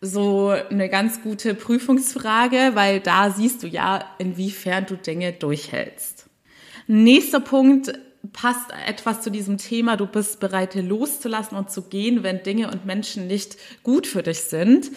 so 0.00 0.54
eine 0.70 0.88
ganz 0.88 1.20
gute 1.20 1.52
Prüfungsfrage, 1.52 2.70
weil 2.72 3.00
da 3.00 3.30
siehst 3.30 3.62
du 3.62 3.66
ja, 3.66 4.06
inwiefern 4.16 4.86
du 4.86 4.96
Dinge 4.96 5.34
durchhältst. 5.34 6.30
Nächster 6.86 7.40
Punkt 7.40 7.92
passt 8.32 8.70
etwas 8.86 9.20
zu 9.20 9.30
diesem 9.30 9.58
Thema. 9.58 9.96
Du 9.96 10.06
bist 10.06 10.40
bereit 10.40 10.74
loszulassen 10.74 11.58
und 11.58 11.70
zu 11.70 11.82
gehen, 11.82 12.22
wenn 12.22 12.42
Dinge 12.42 12.70
und 12.70 12.86
Menschen 12.86 13.26
nicht 13.26 13.56
gut 13.82 14.06
für 14.06 14.22
dich 14.22 14.40
sind. 14.40 14.90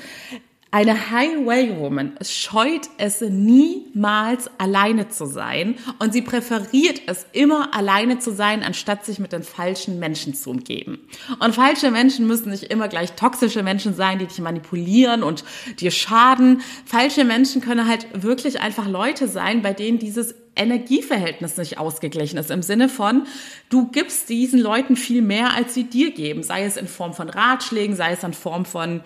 Eine 0.70 1.12
High-Way-Woman 1.12 2.16
scheut 2.22 2.90
es 2.98 3.22
niemals 3.22 4.50
alleine 4.58 5.08
zu 5.08 5.26
sein 5.26 5.76
und 6.00 6.12
sie 6.12 6.22
präferiert 6.22 7.02
es 7.08 7.26
immer 7.32 7.74
alleine 7.74 8.20
zu 8.20 8.34
sein, 8.34 8.64
anstatt 8.64 9.06
sich 9.06 9.18
mit 9.18 9.32
den 9.32 9.44
falschen 9.44 9.98
Menschen 10.00 10.34
zu 10.34 10.50
umgeben. 10.50 11.00
Und 11.40 11.56
falsche 11.56 11.90
Menschen 11.90 12.28
müssen 12.28 12.50
nicht 12.50 12.66
immer 12.66 12.90
gleich 12.90 13.14
toxische 13.14 13.64
Menschen 13.64 13.96
sein, 13.96 14.20
die 14.20 14.28
dich 14.28 14.40
manipulieren 14.40 15.24
und 15.24 15.46
dir 15.80 15.92
schaden. 15.92 16.62
Falsche 16.86 17.24
Menschen 17.24 17.62
können 17.62 17.88
halt 17.88 18.08
wirklich 18.14 18.60
einfach 18.60 18.90
Leute 18.90 19.30
sein, 19.30 19.62
bei 19.62 19.72
denen 19.72 20.00
dieses 20.00 20.36
Energieverhältnis 20.58 21.56
nicht 21.56 21.78
ausgeglichen 21.78 22.38
ist. 22.38 22.52
Im 22.52 22.64
Sinne 22.64 22.90
von, 22.90 23.26
du 23.70 23.88
gibst 23.88 24.28
diesen 24.28 24.60
Leuten 24.60 24.98
viel 24.98 25.22
mehr, 25.22 25.54
als 25.54 25.74
sie 25.74 25.86
dir 25.86 26.12
geben. 26.12 26.44
Sei 26.44 26.66
es 26.66 26.76
in 26.76 26.88
Form 26.88 27.14
von 27.14 27.30
Ratschlägen, 27.30 27.96
sei 27.96 28.12
es 28.12 28.24
in 28.24 28.34
Form 28.34 28.66
von 28.66 29.02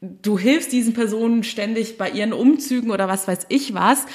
du 0.00 0.38
hilfst 0.38 0.72
diesen 0.72 0.94
Personen 0.94 1.42
ständig 1.42 1.98
bei 1.98 2.10
ihren 2.10 2.32
Umzügen 2.32 2.90
oder 2.90 3.08
was 3.08 3.26
weiß 3.26 3.46
ich 3.48 3.74
was. 3.74 4.06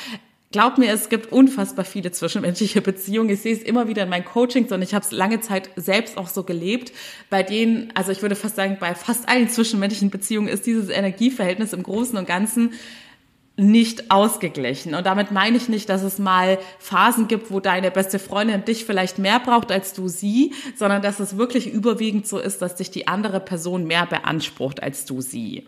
Glaub 0.51 0.77
mir, 0.77 0.93
es 0.93 1.09
gibt 1.09 1.31
unfassbar 1.31 1.83
viele 1.83 2.11
zwischenmenschliche 2.11 2.81
Beziehungen. 2.81 3.31
Ich 3.31 3.41
sehe 3.41 3.55
es 3.55 3.63
immer 3.63 3.87
wieder 3.87 4.03
in 4.03 4.09
meinen 4.09 4.23
Coachings 4.23 4.71
und 4.71 4.83
ich 4.83 4.93
habe 4.93 5.03
es 5.03 5.11
lange 5.11 5.41
Zeit 5.41 5.71
selbst 5.75 6.15
auch 6.15 6.27
so 6.27 6.43
gelebt. 6.43 6.91
Bei 7.31 7.41
denen, 7.41 7.89
also 7.95 8.11
ich 8.11 8.21
würde 8.21 8.35
fast 8.35 8.55
sagen, 8.55 8.77
bei 8.79 8.93
fast 8.93 9.27
allen 9.27 9.49
zwischenmenschlichen 9.49 10.11
Beziehungen 10.11 10.47
ist 10.47 10.67
dieses 10.67 10.89
Energieverhältnis 10.89 11.73
im 11.73 11.81
Großen 11.81 12.17
und 12.19 12.27
Ganzen 12.27 12.73
nicht 13.55 14.09
ausgeglichen. 14.09 14.95
Und 14.95 15.05
damit 15.05 15.31
meine 15.31 15.57
ich 15.57 15.69
nicht, 15.69 15.87
dass 15.89 16.01
es 16.01 16.17
mal 16.17 16.57
Phasen 16.79 17.27
gibt, 17.27 17.51
wo 17.51 17.59
deine 17.59 17.91
beste 17.91 18.17
Freundin 18.17 18.65
dich 18.65 18.85
vielleicht 18.85 19.19
mehr 19.19 19.39
braucht 19.39 19.71
als 19.71 19.93
du 19.93 20.07
sie, 20.07 20.53
sondern 20.75 21.03
dass 21.03 21.19
es 21.19 21.37
wirklich 21.37 21.71
überwiegend 21.71 22.27
so 22.27 22.39
ist, 22.39 22.63
dass 22.63 22.75
dich 22.75 22.89
die 22.89 23.07
andere 23.07 23.39
Person 23.39 23.85
mehr 23.85 24.07
beansprucht 24.07 24.81
als 24.81 25.05
du 25.05 25.21
sie. 25.21 25.67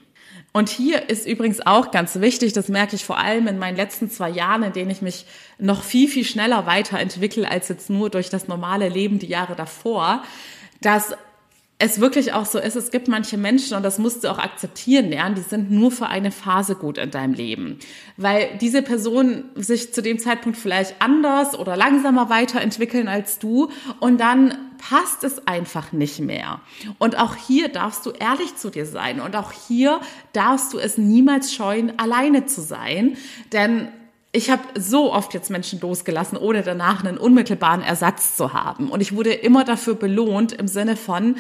Und 0.51 0.69
hier 0.69 1.09
ist 1.09 1.27
übrigens 1.27 1.65
auch 1.65 1.91
ganz 1.91 2.19
wichtig, 2.21 2.53
das 2.53 2.69
merke 2.69 2.95
ich 2.95 3.05
vor 3.05 3.17
allem 3.17 3.47
in 3.47 3.59
meinen 3.59 3.75
letzten 3.75 4.09
zwei 4.09 4.29
Jahren, 4.29 4.63
in 4.63 4.73
denen 4.73 4.89
ich 4.89 5.01
mich 5.01 5.25
noch 5.59 5.83
viel, 5.83 6.07
viel 6.07 6.23
schneller 6.23 6.65
weiterentwickle 6.65 7.49
als 7.49 7.67
jetzt 7.67 7.89
nur 7.89 8.09
durch 8.09 8.29
das 8.29 8.47
normale 8.47 8.89
Leben 8.89 9.19
die 9.19 9.27
Jahre 9.27 9.55
davor, 9.55 10.23
dass 10.81 11.13
es 11.77 11.99
wirklich 11.99 12.31
auch 12.31 12.45
so 12.45 12.57
ist, 12.57 12.75
es 12.75 12.89
gibt 12.89 13.09
manche 13.09 13.37
Menschen, 13.37 13.75
und 13.75 13.83
das 13.83 13.99
musst 13.99 14.23
du 14.23 14.31
auch 14.31 14.37
akzeptieren 14.37 15.09
lernen, 15.09 15.35
die 15.35 15.41
sind 15.41 15.71
nur 15.71 15.91
für 15.91 16.07
eine 16.07 16.31
Phase 16.31 16.75
gut 16.75 16.97
in 16.97 17.11
deinem 17.11 17.33
Leben. 17.33 17.79
Weil 18.15 18.57
diese 18.61 18.81
Personen 18.81 19.49
sich 19.55 19.93
zu 19.93 20.01
dem 20.01 20.17
Zeitpunkt 20.17 20.57
vielleicht 20.57 21.01
anders 21.01 21.57
oder 21.57 21.75
langsamer 21.75 22.29
weiterentwickeln 22.29 23.09
als 23.09 23.39
du 23.39 23.69
und 23.99 24.21
dann 24.21 24.57
passt 24.77 25.25
es 25.25 25.47
einfach 25.47 25.91
nicht 25.91 26.19
mehr. 26.19 26.61
Und 26.97 27.17
auch 27.17 27.35
hier 27.35 27.67
darfst 27.67 28.05
du 28.05 28.11
ehrlich 28.11 28.55
zu 28.55 28.69
dir 28.69 28.85
sein 28.85 29.19
und 29.19 29.35
auch 29.35 29.51
hier 29.51 29.99
darfst 30.31 30.73
du 30.73 30.79
es 30.79 30.97
niemals 30.97 31.53
scheuen, 31.53 31.99
alleine 31.99 32.45
zu 32.45 32.61
sein, 32.61 33.17
denn 33.51 33.89
ich 34.35 34.49
habe 34.49 34.63
so 34.77 35.13
oft 35.13 35.33
jetzt 35.33 35.49
Menschen 35.49 35.79
losgelassen, 35.79 36.37
ohne 36.37 36.61
danach 36.61 37.05
einen 37.05 37.17
unmittelbaren 37.17 37.81
Ersatz 37.81 38.35
zu 38.35 38.51
haben. 38.51 38.89
Und 38.89 38.99
ich 38.99 39.15
wurde 39.15 39.31
immer 39.31 39.63
dafür 39.63 39.95
belohnt 39.95 40.51
im 40.51 40.67
Sinne 40.67 40.97
von, 40.97 41.35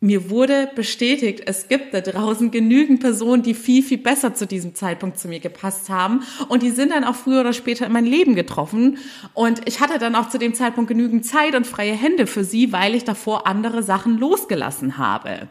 mir 0.00 0.28
wurde 0.28 0.70
bestätigt, 0.74 1.42
es 1.46 1.68
gibt 1.68 1.94
da 1.94 2.00
draußen 2.02 2.50
genügend 2.50 3.00
Personen, 3.00 3.42
die 3.42 3.54
viel, 3.54 3.82
viel 3.82 3.98
besser 3.98 4.34
zu 4.34 4.46
diesem 4.46 4.74
Zeitpunkt 4.74 5.18
zu 5.18 5.26
mir 5.26 5.40
gepasst 5.40 5.88
haben. 5.88 6.22
Und 6.48 6.62
die 6.62 6.70
sind 6.70 6.92
dann 6.92 7.04
auch 7.04 7.14
früher 7.14 7.40
oder 7.40 7.54
später 7.54 7.86
in 7.86 7.92
mein 7.92 8.04
Leben 8.04 8.34
getroffen. 8.34 8.98
Und 9.32 9.66
ich 9.66 9.80
hatte 9.80 9.98
dann 9.98 10.14
auch 10.14 10.28
zu 10.28 10.38
dem 10.38 10.54
Zeitpunkt 10.54 10.88
genügend 10.88 11.24
Zeit 11.24 11.54
und 11.54 11.66
freie 11.66 11.94
Hände 11.94 12.26
für 12.26 12.44
sie, 12.44 12.72
weil 12.72 12.94
ich 12.94 13.04
davor 13.04 13.46
andere 13.46 13.82
Sachen 13.82 14.18
losgelassen 14.18 14.98
habe. 14.98 15.48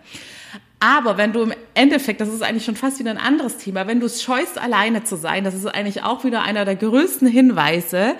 Aber 0.79 1.17
wenn 1.17 1.34
du 1.34 1.41
im 1.41 1.53
Endeffekt, 1.73 2.21
das 2.21 2.29
ist 2.29 2.43
eigentlich 2.43 2.65
schon 2.65 2.75
fast 2.75 2.99
wieder 2.99 3.10
ein 3.10 3.17
anderes 3.17 3.58
Thema, 3.58 3.88
wenn 3.88 3.99
du 3.99 4.05
es 4.05 4.21
scheust, 4.21 4.60
alleine 4.60 5.03
zu 5.03 5.15
sein, 5.15 5.43
das 5.43 5.55
ist 5.55 5.65
eigentlich 5.65 6.03
auch 6.03 6.23
wieder 6.23 6.43
einer 6.43 6.65
der 6.65 6.75
größten 6.75 7.27
Hinweise, 7.27 8.15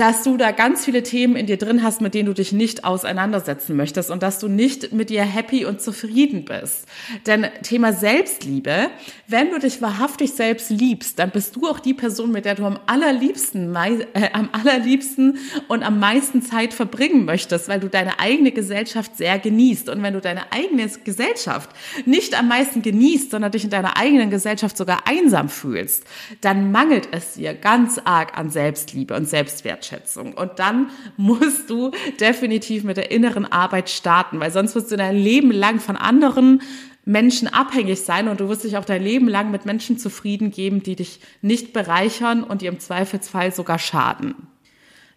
dass 0.00 0.22
du 0.22 0.38
da 0.38 0.50
ganz 0.50 0.86
viele 0.86 1.02
Themen 1.02 1.36
in 1.36 1.44
dir 1.44 1.58
drin 1.58 1.82
hast, 1.82 2.00
mit 2.00 2.14
denen 2.14 2.24
du 2.24 2.32
dich 2.32 2.52
nicht 2.52 2.84
auseinandersetzen 2.84 3.76
möchtest 3.76 4.10
und 4.10 4.22
dass 4.22 4.38
du 4.38 4.48
nicht 4.48 4.94
mit 4.94 5.10
dir 5.10 5.22
happy 5.22 5.66
und 5.66 5.82
zufrieden 5.82 6.46
bist. 6.46 6.86
Denn 7.26 7.46
Thema 7.62 7.92
Selbstliebe, 7.92 8.88
wenn 9.28 9.50
du 9.50 9.58
dich 9.58 9.82
wahrhaftig 9.82 10.32
selbst 10.32 10.70
liebst, 10.70 11.18
dann 11.18 11.30
bist 11.30 11.54
du 11.54 11.68
auch 11.68 11.78
die 11.80 11.92
Person, 11.92 12.32
mit 12.32 12.46
der 12.46 12.54
du 12.54 12.64
am 12.64 12.78
allerliebsten, 12.86 13.76
äh, 13.76 14.30
am 14.32 14.48
allerliebsten 14.52 15.36
und 15.68 15.82
am 15.82 16.00
meisten 16.00 16.40
Zeit 16.40 16.72
verbringen 16.72 17.26
möchtest, 17.26 17.68
weil 17.68 17.80
du 17.80 17.88
deine 17.88 18.18
eigene 18.20 18.52
Gesellschaft 18.52 19.18
sehr 19.18 19.38
genießt. 19.38 19.90
Und 19.90 20.02
wenn 20.02 20.14
du 20.14 20.22
deine 20.22 20.50
eigene 20.50 20.88
Gesellschaft 21.04 21.68
nicht 22.06 22.38
am 22.38 22.48
meisten 22.48 22.80
genießt, 22.80 23.32
sondern 23.32 23.52
dich 23.52 23.64
in 23.64 23.70
deiner 23.70 23.98
eigenen 23.98 24.30
Gesellschaft 24.30 24.78
sogar 24.78 25.06
einsam 25.06 25.50
fühlst, 25.50 26.04
dann 26.40 26.72
mangelt 26.72 27.08
es 27.12 27.34
dir 27.34 27.52
ganz 27.52 28.00
arg 28.02 28.38
an 28.38 28.48
Selbstliebe 28.48 29.14
und 29.14 29.28
Selbstwertschätzung. 29.28 29.89
Wertschätzung. 29.90 30.34
Und 30.34 30.58
dann 30.58 30.90
musst 31.16 31.70
du 31.70 31.90
definitiv 32.20 32.84
mit 32.84 32.96
der 32.96 33.10
inneren 33.10 33.50
Arbeit 33.50 33.90
starten, 33.90 34.40
weil 34.40 34.50
sonst 34.50 34.74
wirst 34.74 34.90
du 34.90 34.96
dein 34.96 35.16
Leben 35.16 35.50
lang 35.50 35.80
von 35.80 35.96
anderen 35.96 36.62
Menschen 37.04 37.48
abhängig 37.48 38.02
sein 38.02 38.28
und 38.28 38.40
du 38.40 38.48
wirst 38.48 38.64
dich 38.64 38.76
auch 38.76 38.84
dein 38.84 39.02
Leben 39.02 39.26
lang 39.26 39.50
mit 39.50 39.64
Menschen 39.64 39.98
zufrieden 39.98 40.50
geben, 40.50 40.82
die 40.82 40.96
dich 40.96 41.20
nicht 41.42 41.72
bereichern 41.72 42.44
und 42.44 42.62
dir 42.62 42.68
im 42.68 42.78
Zweifelsfall 42.78 43.52
sogar 43.52 43.78
schaden. 43.78 44.34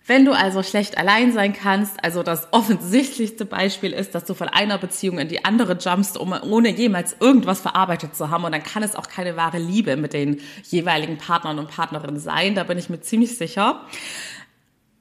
Wenn 0.06 0.26
du 0.26 0.34
also 0.34 0.64
schlecht 0.64 0.98
allein 0.98 1.32
sein 1.32 1.54
kannst, 1.54 2.04
also 2.04 2.24
das 2.24 2.50
offensichtlichste 2.52 3.46
Beispiel 3.46 3.94
ist, 3.94 4.14
dass 4.14 4.26
du 4.26 4.34
von 4.34 4.50
einer 4.50 4.78
Beziehung 4.78 5.18
in 5.18 5.30
die 5.30 5.46
andere 5.46 5.78
jumpst, 5.78 6.18
um, 6.18 6.34
ohne 6.34 6.70
jemals 6.72 7.16
irgendwas 7.22 7.62
verarbeitet 7.62 8.14
zu 8.14 8.30
haben, 8.30 8.44
und 8.44 8.52
dann 8.52 8.64
kann 8.64 8.84
es 8.84 8.98
auch 8.98 9.08
keine 9.08 9.38
wahre 9.38 9.60
Liebe 9.60 9.96
mit 9.96 10.12
den 10.12 10.42
jeweiligen 10.64 11.18
Partnern 11.18 11.58
und 11.58 11.70
Partnerinnen 11.70 12.20
sein, 12.20 12.54
da 12.54 12.66
bin 12.66 12.78
ich 12.78 12.90
mir 12.90 13.00
ziemlich 13.00 13.38
sicher. 13.38 13.80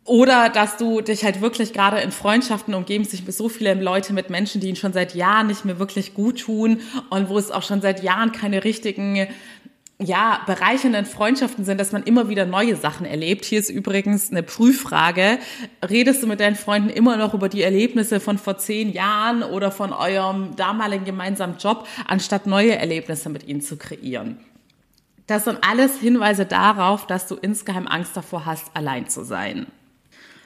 Oder 0.04 0.48
dass 0.48 0.76
du 0.78 1.00
dich 1.00 1.24
halt 1.24 1.40
wirklich 1.40 1.72
gerade 1.72 2.00
in 2.00 2.10
Freundschaften 2.10 2.74
umgeben 2.74 3.04
sich 3.04 3.22
so 3.28 3.48
viele 3.48 3.74
Leute 3.74 4.12
mit 4.12 4.30
Menschen, 4.30 4.60
die 4.60 4.68
ihn 4.68 4.76
schon 4.76 4.92
seit 4.92 5.14
Jahren 5.14 5.46
nicht 5.46 5.64
mehr 5.64 5.78
wirklich 5.78 6.14
gut 6.14 6.40
tun 6.40 6.80
und 7.10 7.28
wo 7.28 7.38
es 7.38 7.52
auch 7.52 7.62
schon 7.62 7.80
seit 7.80 8.02
Jahren 8.02 8.32
keine 8.32 8.64
richtigen 8.64 9.28
ja, 10.04 10.40
bereichernden 10.46 11.06
Freundschaften 11.06 11.64
sind, 11.64 11.78
dass 11.78 11.92
man 11.92 12.02
immer 12.02 12.28
wieder 12.28 12.46
neue 12.46 12.74
Sachen 12.74 13.06
erlebt. 13.06 13.44
Hier 13.44 13.60
ist 13.60 13.70
übrigens 13.70 14.30
eine 14.30 14.42
Prüffrage. 14.42 15.38
Redest 15.88 16.22
du 16.22 16.26
mit 16.26 16.40
deinen 16.40 16.56
Freunden 16.56 16.88
immer 16.88 17.16
noch 17.16 17.34
über 17.34 17.48
die 17.48 17.62
Erlebnisse 17.62 18.18
von 18.18 18.38
vor 18.38 18.58
zehn 18.58 18.92
Jahren 18.92 19.44
oder 19.44 19.70
von 19.70 19.92
eurem 19.92 20.56
damaligen 20.56 21.04
gemeinsamen 21.04 21.58
Job, 21.58 21.86
anstatt 22.08 22.46
neue 22.46 22.74
Erlebnisse 22.74 23.28
mit 23.28 23.46
ihnen 23.46 23.60
zu 23.60 23.76
kreieren? 23.76 24.38
Das 25.28 25.44
sind 25.44 25.58
alles 25.62 25.98
Hinweise 25.98 26.46
darauf, 26.46 27.06
dass 27.06 27.28
du 27.28 27.36
insgeheim 27.36 27.86
Angst 27.86 28.16
davor 28.16 28.44
hast, 28.44 28.74
allein 28.74 29.08
zu 29.08 29.22
sein. 29.22 29.66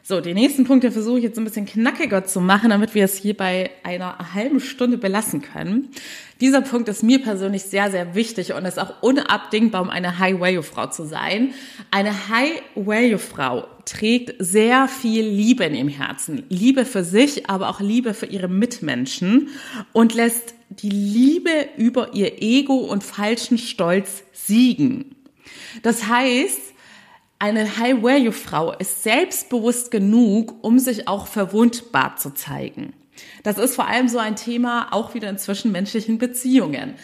So, 0.09 0.21
die 0.21 0.35
nächsten 0.35 0.63
Punkte 0.63 0.93
versuche 0.93 1.19
ich 1.19 1.25
jetzt 1.25 1.37
ein 1.37 1.43
bisschen 1.43 1.67
knackiger 1.67 2.25
zu 2.25 2.41
machen, 2.41 2.71
damit 2.71 2.95
wir 2.95 3.05
es 3.05 3.17
hier 3.17 3.37
bei 3.37 3.73
einer 3.83 4.35
halben 4.35 4.61
Stunde 4.61 4.99
belassen 4.99 5.43
können. 5.43 5.89
Dieser 6.41 6.61
Punkt 6.61 6.89
ist 6.89 7.03
mir 7.03 7.21
persönlich 7.21 7.65
sehr, 7.65 7.91
sehr 7.91 8.15
wichtig 8.15 8.53
und 8.53 8.65
ist 8.67 8.79
auch 8.79 9.03
unabdingbar, 9.03 9.83
um 9.83 9.91
eine 9.91 10.21
High-Value-Frau 10.21 10.87
zu 10.91 11.07
sein. 11.07 11.55
Eine 11.91 12.29
High-Value-Frau 12.29 13.67
trägt 13.85 14.37
sehr 14.39 14.87
viel 14.87 15.27
Liebe 15.27 15.65
in 15.65 15.75
ihrem 15.75 15.89
Herzen. 15.89 16.45
Liebe 16.51 16.85
für 16.85 17.03
sich, 17.03 17.51
aber 17.51 17.69
auch 17.69 17.81
Liebe 17.81 18.15
für 18.15 18.27
ihre 18.27 18.47
Mitmenschen 18.47 19.49
und 19.93 20.15
lässt 20.15 20.55
die 20.69 20.89
Liebe 20.89 21.51
über 21.77 22.15
ihr 22.15 22.41
Ego 22.41 22.77
und 22.77 23.03
falschen 23.03 23.59
Stolz 23.59 24.23
siegen. 24.33 25.17
Das 25.83 26.07
heißt, 26.07 26.66
eine 27.39 27.77
High-Value-Frau 27.77 28.73
ist 28.73 29.03
selbstbewusst 29.03 29.91
genug, 29.91 30.65
um 30.65 30.79
sich 30.79 31.07
auch 31.09 31.27
verwundbar 31.27 32.17
zu 32.17 32.33
zeigen. 32.33 32.95
Das 33.43 33.59
ist 33.59 33.75
vor 33.75 33.87
allem 33.87 34.09
so 34.09 34.19
ein 34.19 34.37
Thema 34.37 34.89
auch 34.93 35.15
wieder 35.15 35.29
in 35.29 35.39
zwischenmenschlichen 35.39 36.19
Beziehungen. 36.19 36.95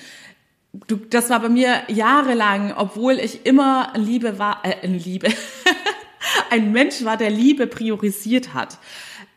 Du, 0.86 0.96
das 0.96 1.28
war 1.28 1.40
bei 1.40 1.50
mir 1.50 1.82
jahrelang, 1.88 2.72
obwohl 2.74 3.14
ich 3.14 3.44
immer 3.44 3.92
Liebe 3.94 4.38
war, 4.38 4.64
äh, 4.64 4.86
Liebe, 4.86 5.28
ein 6.50 6.72
Mensch 6.72 7.04
war, 7.04 7.16
der 7.16 7.30
Liebe 7.30 7.66
priorisiert 7.66 8.54
hat 8.54 8.78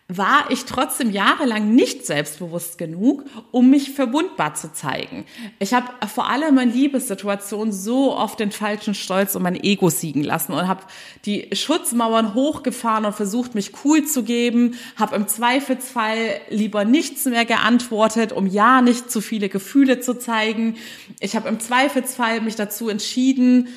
war 0.08 0.52
ich 0.52 0.66
trotzdem 0.66 1.10
jahrelang 1.10 1.74
nicht 1.74 2.06
selbstbewusst 2.06 2.78
genug, 2.78 3.24
um 3.50 3.72
mich 3.72 3.92
verwundbar 3.92 4.54
zu 4.54 4.72
zeigen. 4.72 5.26
Ich 5.58 5.74
habe 5.74 5.88
vor 6.08 6.30
allem 6.30 6.60
in 6.60 6.72
Liebessituationen 6.72 7.74
so 7.74 8.16
oft 8.16 8.40
den 8.40 8.52
falschen 8.52 8.94
Stolz 8.94 9.36
und 9.36 9.42
mein 9.42 9.56
Ego 9.56 9.90
siegen 9.90 10.24
lassen 10.24 10.54
und 10.54 10.68
habe 10.68 10.84
die 11.26 11.50
Schutzmauern 11.54 12.36
hochgefahren 12.36 13.06
und 13.06 13.16
versucht, 13.16 13.56
mich 13.56 13.72
cool 13.84 14.06
zu 14.06 14.22
geben, 14.22 14.76
habe 14.96 15.16
im 15.16 15.28
Zweifelsfall 15.28 16.40
lieber 16.52 16.86
nichts 16.86 17.26
mehr 17.26 17.46
geantwortet, 17.46 18.32
um 18.32 18.46
ja 18.46 18.84
nicht 18.84 19.10
zu 19.10 19.22
viele 19.22 19.50
Gefühle 19.50 20.02
zu 20.02 20.20
zeigen. 20.20 20.76
Ich 21.20 21.36
habe 21.36 21.50
im 21.50 21.60
Zweifelsfall 21.60 22.42
mich 22.42 22.56
dazu 22.56 22.90
entschieden, 22.90 23.70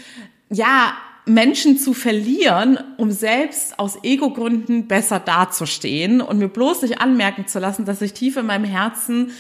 ja, 0.51 0.95
Menschen 1.29 1.79
zu 1.79 1.95
verlieren, 1.95 2.79
um 2.97 3.11
selbst 3.11 3.79
aus 3.79 3.99
Ego-Gründen 4.03 4.89
besser 4.89 5.21
dazustehen 5.21 6.21
und 6.21 6.39
mir 6.39 6.49
bloß 6.49 6.83
nicht 6.83 7.01
anmerken 7.01 7.47
zu 7.47 7.59
lassen, 7.59 7.85
dass 7.85 8.03
ich 8.03 8.13
tief 8.15 8.37
in 8.37 8.47
meinem 8.47 8.65
Herzen 8.65 9.33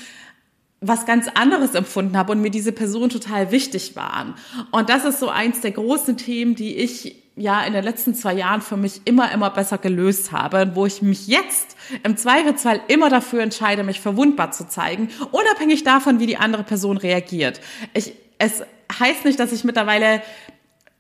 was 0.81 1.07
ganz 1.07 1.27
anderes 1.35 1.75
empfunden 1.75 2.17
habe 2.17 2.33
und 2.33 2.41
mir 2.41 2.51
diese 2.51 2.71
Person 2.71 3.09
total 3.09 3.51
wichtig 3.51 3.97
waren. 3.97 4.35
Und 4.71 4.91
das 4.91 5.05
ist 5.05 5.19
so 5.19 5.29
eins 5.29 5.61
der 5.61 5.73
großen 5.73 6.17
Themen, 6.17 6.55
die 6.55 6.77
ich 6.77 7.17
ja 7.35 7.63
in 7.63 7.73
den 7.73 7.85
letzten 7.85 8.15
zwei 8.15 8.35
Jahren 8.35 8.61
für 8.61 8.77
mich 8.77 9.01
immer, 9.05 9.33
immer 9.33 9.51
besser 9.51 9.79
gelöst 9.79 10.31
habe, 10.33 10.73
wo 10.75 10.87
ich 10.87 11.03
mich 11.03 11.27
jetzt 11.27 11.77
im 12.05 12.17
Zweifelsfall 12.17 12.81
immer 12.89 13.11
dafür 13.11 13.43
entscheide, 13.43 13.83
mich 13.83 14.01
verwundbar 14.01 14.53
zu 14.53 14.69
zeigen, 14.69 15.09
unabhängig 15.33 15.85
davon, 15.85 16.21
wie 16.21 16.27
die 16.27 16.37
andere 16.37 16.65
Person 16.65 16.97
reagiert. 16.97 17.61
Ich, 17.95 18.13
es 18.39 18.63
heißt 18.99 19.25
nicht, 19.25 19.41
dass 19.41 19.53
ich 19.53 19.65
mittlerweile 19.65 20.23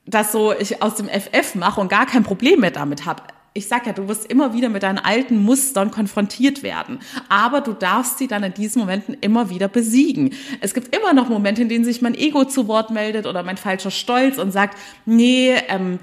das 0.08 0.32
so 0.32 0.52
ich 0.52 0.82
aus 0.82 0.96
dem 0.96 1.08
FF 1.08 1.54
mache 1.54 1.80
und 1.80 1.88
gar 1.88 2.06
kein 2.06 2.22
Problem 2.22 2.60
mehr 2.60 2.70
damit 2.70 3.04
habe. 3.06 3.22
Ich 3.54 3.66
sag 3.66 3.86
ja, 3.86 3.92
du 3.92 4.08
wirst 4.08 4.26
immer 4.26 4.54
wieder 4.54 4.68
mit 4.68 4.82
deinen 4.82 4.98
alten 4.98 5.42
Mustern 5.42 5.90
konfrontiert 5.90 6.62
werden. 6.62 7.00
Aber 7.28 7.60
du 7.60 7.72
darfst 7.72 8.18
sie 8.18 8.28
dann 8.28 8.44
in 8.44 8.54
diesen 8.54 8.80
Momenten 8.80 9.16
immer 9.20 9.50
wieder 9.50 9.68
besiegen. 9.68 10.34
Es 10.60 10.74
gibt 10.74 10.94
immer 10.94 11.12
noch 11.12 11.28
Momente, 11.28 11.62
in 11.62 11.68
denen 11.68 11.84
sich 11.84 12.00
mein 12.00 12.14
Ego 12.14 12.44
zu 12.44 12.68
Wort 12.68 12.90
meldet 12.90 13.26
oder 13.26 13.42
mein 13.42 13.56
falscher 13.56 13.90
Stolz 13.90 14.38
und 14.38 14.52
sagt, 14.52 14.78
nee, 15.06 15.56
ähm, 15.68 15.98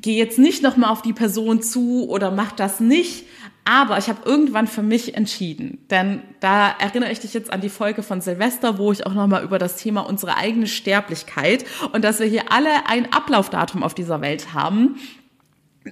geh 0.00 0.16
jetzt 0.16 0.38
nicht 0.38 0.62
nochmal 0.62 0.90
auf 0.90 1.02
die 1.02 1.12
Person 1.12 1.62
zu 1.62 2.08
oder 2.08 2.30
mach 2.30 2.52
das 2.52 2.78
nicht. 2.78 3.24
Aber 3.64 3.98
ich 3.98 4.08
habe 4.08 4.20
irgendwann 4.24 4.66
für 4.66 4.82
mich 4.82 5.14
entschieden, 5.14 5.78
denn 5.90 6.22
da 6.40 6.70
erinnere 6.70 7.12
ich 7.12 7.20
dich 7.20 7.34
jetzt 7.34 7.52
an 7.52 7.60
die 7.60 7.68
Folge 7.68 8.02
von 8.02 8.20
Silvester, 8.20 8.78
wo 8.78 8.90
ich 8.90 9.06
auch 9.06 9.12
nochmal 9.12 9.44
über 9.44 9.58
das 9.58 9.76
Thema 9.76 10.00
unsere 10.00 10.36
eigene 10.36 10.66
Sterblichkeit 10.66 11.64
und 11.92 12.02
dass 12.02 12.20
wir 12.20 12.26
hier 12.26 12.50
alle 12.50 12.86
ein 12.88 13.12
Ablaufdatum 13.12 13.82
auf 13.82 13.94
dieser 13.94 14.20
Welt 14.22 14.54
haben. 14.54 14.96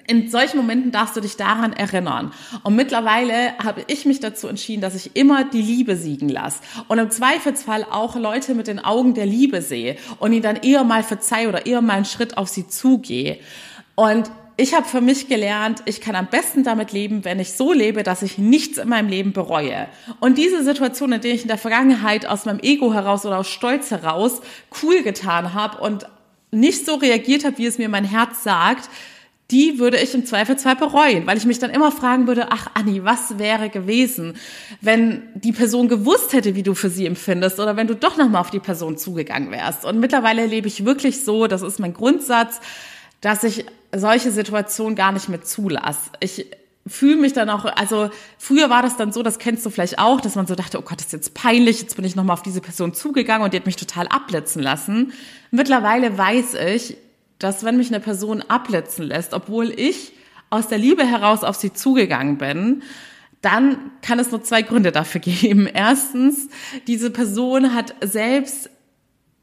In 0.07 0.31
solchen 0.31 0.59
Momenten 0.59 0.93
darfst 0.93 1.17
du 1.17 1.21
dich 1.21 1.37
daran 1.37 1.73
erinnern. 1.73 2.33
Und 2.63 2.77
mittlerweile 2.77 3.57
habe 3.59 3.85
ich 3.87 4.05
mich 4.05 4.21
dazu 4.21 4.47
entschieden, 4.47 4.83
dass 4.83 4.95
ich 4.95 5.17
immer 5.17 5.45
die 5.45 5.63
Liebe 5.63 5.97
siegen 5.97 6.29
lasse. 6.29 6.61
Und 6.89 6.99
im 6.99 7.11
Zweifelsfall 7.11 7.87
auch 7.91 8.15
Leute 8.15 8.55
mit 8.55 8.67
den 8.67 8.85
Augen 8.85 9.15
der 9.15 9.25
Liebe 9.25 9.63
sehe 9.63 9.97
und 10.19 10.33
ihnen 10.33 10.43
dann 10.43 10.57
eher 10.57 10.85
mal 10.85 11.03
verzeihe 11.03 11.49
oder 11.49 11.65
eher 11.65 11.81
mal 11.81 11.95
einen 11.95 12.05
Schritt 12.05 12.37
auf 12.37 12.49
sie 12.49 12.69
zugehe. 12.69 13.39
Und 13.95 14.31
ich 14.61 14.75
habe 14.75 14.89
für 14.89 15.01
mich 15.01 15.29
gelernt, 15.29 15.83
ich 15.85 16.01
kann 16.01 16.17
am 16.17 16.27
besten 16.27 16.65
damit 16.65 16.91
leben, 16.91 17.25
wenn 17.25 17.39
ich 17.39 17.53
so 17.53 17.73
lebe, 17.73 18.03
dass 18.03 18.23
ich 18.23 18.39
nichts 18.39 18.77
in 18.77 18.89
meinem 18.89 19.09
Leben 19.09 19.33
bereue. 19.33 19.87
Und 20.19 20.37
diese 20.37 20.65
Situation, 20.65 21.13
in 21.13 21.21
der 21.21 21.33
ich 21.33 21.43
in 21.43 21.49
der 21.49 21.59
Vergangenheit 21.59 22.27
aus 22.27 22.45
meinem 22.45 22.59
Ego 22.59 22.93
heraus 22.93 23.25
oder 23.25 23.39
aus 23.39 23.49
Stolz 23.49 23.93
heraus 23.93 24.41
cool 24.83 25.03
getan 25.05 25.55
habe 25.55 25.79
und 25.81 26.07
nicht 26.51 26.85
so 26.85 26.97
reagiert 26.97 27.45
habe, 27.45 27.57
wie 27.59 27.67
es 27.67 27.79
mir 27.79 27.89
mein 27.89 28.03
Herz 28.03 28.43
sagt, 28.43 28.91
die 29.53 29.79
würde 29.79 29.97
ich 29.97 30.13
im 30.13 30.27
Zweifelsfall 30.27 30.75
bereuen, 30.75 31.25
weil 31.29 31.39
ich 31.39 31.47
mich 31.47 31.61
dann 31.61 31.71
immer 31.71 31.93
fragen 31.93 32.27
würde, 32.27 32.49
ach 32.51 32.69
Anni, 32.75 33.05
was 33.05 33.39
wäre 33.39 33.71
gewesen, 33.71 34.35
wenn 34.81 35.23
die 35.35 35.53
Person 35.53 35.89
gewusst 35.89 36.33
hätte, 36.33 36.57
wie 36.57 36.65
du 36.65 36.75
für 36.75 36.91
sie 36.91 37.07
empfindest 37.07 37.61
oder 37.61 37.77
wenn 37.77 37.87
du 37.87 37.95
doch 37.95 38.17
nochmal 38.17 38.41
auf 38.41 38.51
die 38.51 38.59
Person 38.59 38.99
zugegangen 38.99 39.53
wärst. 39.53 39.85
Und 39.85 40.01
mittlerweile 40.01 40.47
lebe 40.47 40.67
ich 40.67 40.85
wirklich 40.85 41.25
so, 41.25 41.47
das 41.47 41.63
ist 41.63 41.79
mein 41.79 41.95
Grundsatz, 41.95 42.61
dass 43.21 43.45
ich 43.45 43.65
solche 43.95 44.31
Situationen 44.31 44.95
gar 44.95 45.13
nicht 45.13 45.29
mehr 45.29 45.43
zulasse. 45.43 46.11
Ich 46.21 46.47
fühle 46.87 47.17
mich 47.17 47.33
dann 47.33 47.51
auch, 47.51 47.65
also 47.65 48.11
früher 48.39 48.71
war 48.71 48.83
das 48.83 48.97
dann 48.97 49.13
so, 49.13 49.23
das 49.23 49.39
kennst 49.39 49.65
du 49.67 49.71
vielleicht 49.71 49.99
auch, 49.99 50.21
dass 50.21 50.35
man 50.35 50.47
so 50.47 50.55
dachte, 50.55 50.79
oh 50.79 50.83
Gott, 50.83 50.99
das 50.99 51.07
ist 51.07 51.13
jetzt 51.13 51.35
peinlich, 51.35 51.81
jetzt 51.81 51.97
bin 51.97 52.05
ich 52.05 52.17
nochmal 52.17 52.35
auf 52.35 52.43
diese 52.43 52.61
Person 52.61 52.95
zugegangen 52.95 53.45
und 53.45 53.53
die 53.53 53.59
hat 53.59 53.67
mich 53.67 53.77
total 53.77 54.09
abblitzen 54.09 54.63
lassen. 54.63 55.13
Mittlerweile 55.51 56.17
weiß 56.17 56.55
ich, 56.55 56.97
dass 57.39 57.65
wenn 57.65 57.77
mich 57.77 57.89
eine 57.89 58.01
Person 58.01 58.43
abblitzen 58.43 59.05
lässt, 59.05 59.33
obwohl 59.33 59.71
ich 59.71 60.13
aus 60.51 60.69
der 60.69 60.79
Liebe 60.79 61.07
heraus 61.07 61.45
auf 61.45 61.57
sie 61.57 61.73
zugegangen 61.73 62.39
bin, 62.39 62.83
dann 63.43 63.93
kann 64.03 64.19
es 64.19 64.31
nur 64.31 64.43
zwei 64.43 64.63
Gründe 64.63 64.93
dafür 64.93 65.21
geben. 65.25 65.67
Erstens, 65.67 66.49
diese 66.87 67.11
Person 67.11 67.75
hat 67.75 67.95
selbst 68.01 68.71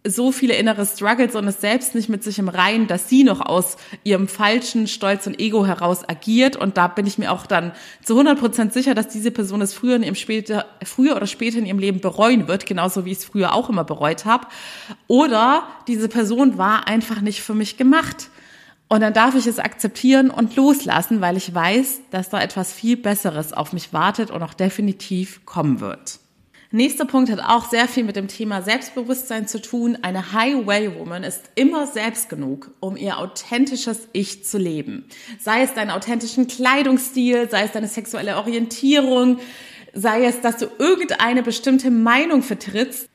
so 0.05 0.31
viele 0.31 0.55
innere 0.55 0.85
Struggles 0.85 1.35
und 1.35 1.47
ist 1.47 1.61
selbst 1.61 1.95
nicht 1.95 2.09
mit 2.09 2.23
sich 2.23 2.39
im 2.39 2.49
Reinen, 2.49 2.87
dass 2.87 3.09
sie 3.09 3.23
noch 3.23 3.41
aus 3.41 3.77
ihrem 4.03 4.27
falschen 4.27 4.87
Stolz 4.87 5.27
und 5.27 5.39
Ego 5.39 5.65
heraus 5.65 6.07
agiert. 6.07 6.55
Und 6.55 6.77
da 6.77 6.87
bin 6.87 7.05
ich 7.05 7.17
mir 7.17 7.31
auch 7.31 7.45
dann 7.45 7.71
zu 8.03 8.13
100 8.13 8.39
Prozent 8.39 8.73
sicher, 8.73 8.93
dass 8.93 9.07
diese 9.07 9.31
Person 9.31 9.61
es 9.61 9.73
früher, 9.73 9.95
in 9.95 10.03
ihrem 10.03 10.15
später, 10.15 10.65
früher 10.83 11.15
oder 11.15 11.27
später 11.27 11.57
in 11.57 11.65
ihrem 11.65 11.79
Leben 11.79 11.99
bereuen 11.99 12.47
wird, 12.47 12.65
genauso 12.65 13.05
wie 13.05 13.11
ich 13.11 13.19
es 13.19 13.25
früher 13.25 13.53
auch 13.53 13.69
immer 13.69 13.83
bereut 13.83 14.25
habe. 14.25 14.47
Oder 15.07 15.67
diese 15.87 16.09
Person 16.09 16.57
war 16.57 16.87
einfach 16.87 17.21
nicht 17.21 17.41
für 17.41 17.53
mich 17.53 17.77
gemacht. 17.77 18.29
Und 18.87 19.01
dann 19.01 19.13
darf 19.13 19.35
ich 19.35 19.47
es 19.47 19.57
akzeptieren 19.57 20.29
und 20.29 20.55
loslassen, 20.55 21.19
weil 21.19 21.37
ich 21.37 21.53
weiß, 21.53 22.01
dass 22.11 22.29
da 22.29 22.39
etwas 22.39 22.71
viel 22.71 22.97
Besseres 22.97 23.51
auf 23.51 23.73
mich 23.73 23.93
wartet 23.93 24.29
und 24.29 24.43
auch 24.43 24.53
definitiv 24.53 25.45
kommen 25.45 25.79
wird. 25.79 26.19
Nächster 26.75 27.05
Punkt 27.05 27.31
hat 27.31 27.39
auch 27.39 27.69
sehr 27.69 27.87
viel 27.87 28.03
mit 28.03 28.17
dem 28.17 28.27
Thema 28.27 28.61
Selbstbewusstsein 28.61 29.47
zu 29.47 29.61
tun. 29.61 29.97
Eine 30.01 30.33
High-Way-Woman 30.33 31.23
ist 31.23 31.43
immer 31.55 31.87
selbst 31.87 32.27
genug, 32.27 32.69
um 32.81 32.97
ihr 32.97 33.17
authentisches 33.17 34.09
Ich 34.11 34.43
zu 34.43 34.57
leben. 34.57 35.05
Sei 35.39 35.61
es 35.61 35.73
deinen 35.73 35.89
authentischen 35.89 36.47
Kleidungsstil, 36.47 37.49
sei 37.49 37.63
es 37.63 37.71
deine 37.71 37.87
sexuelle 37.87 38.35
Orientierung, 38.35 39.39
sei 39.93 40.25
es, 40.25 40.41
dass 40.41 40.57
du 40.57 40.65
irgendeine 40.77 41.43
bestimmte 41.43 41.91
Meinung 41.91 42.43
vertrittst, 42.43 43.07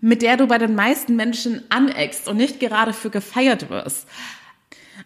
mit 0.00 0.22
der 0.22 0.36
du 0.36 0.46
bei 0.46 0.58
den 0.58 0.76
meisten 0.76 1.16
Menschen 1.16 1.64
aneckst 1.68 2.28
und 2.28 2.36
nicht 2.36 2.60
gerade 2.60 2.92
für 2.92 3.10
gefeiert 3.10 3.70
wirst. 3.70 4.06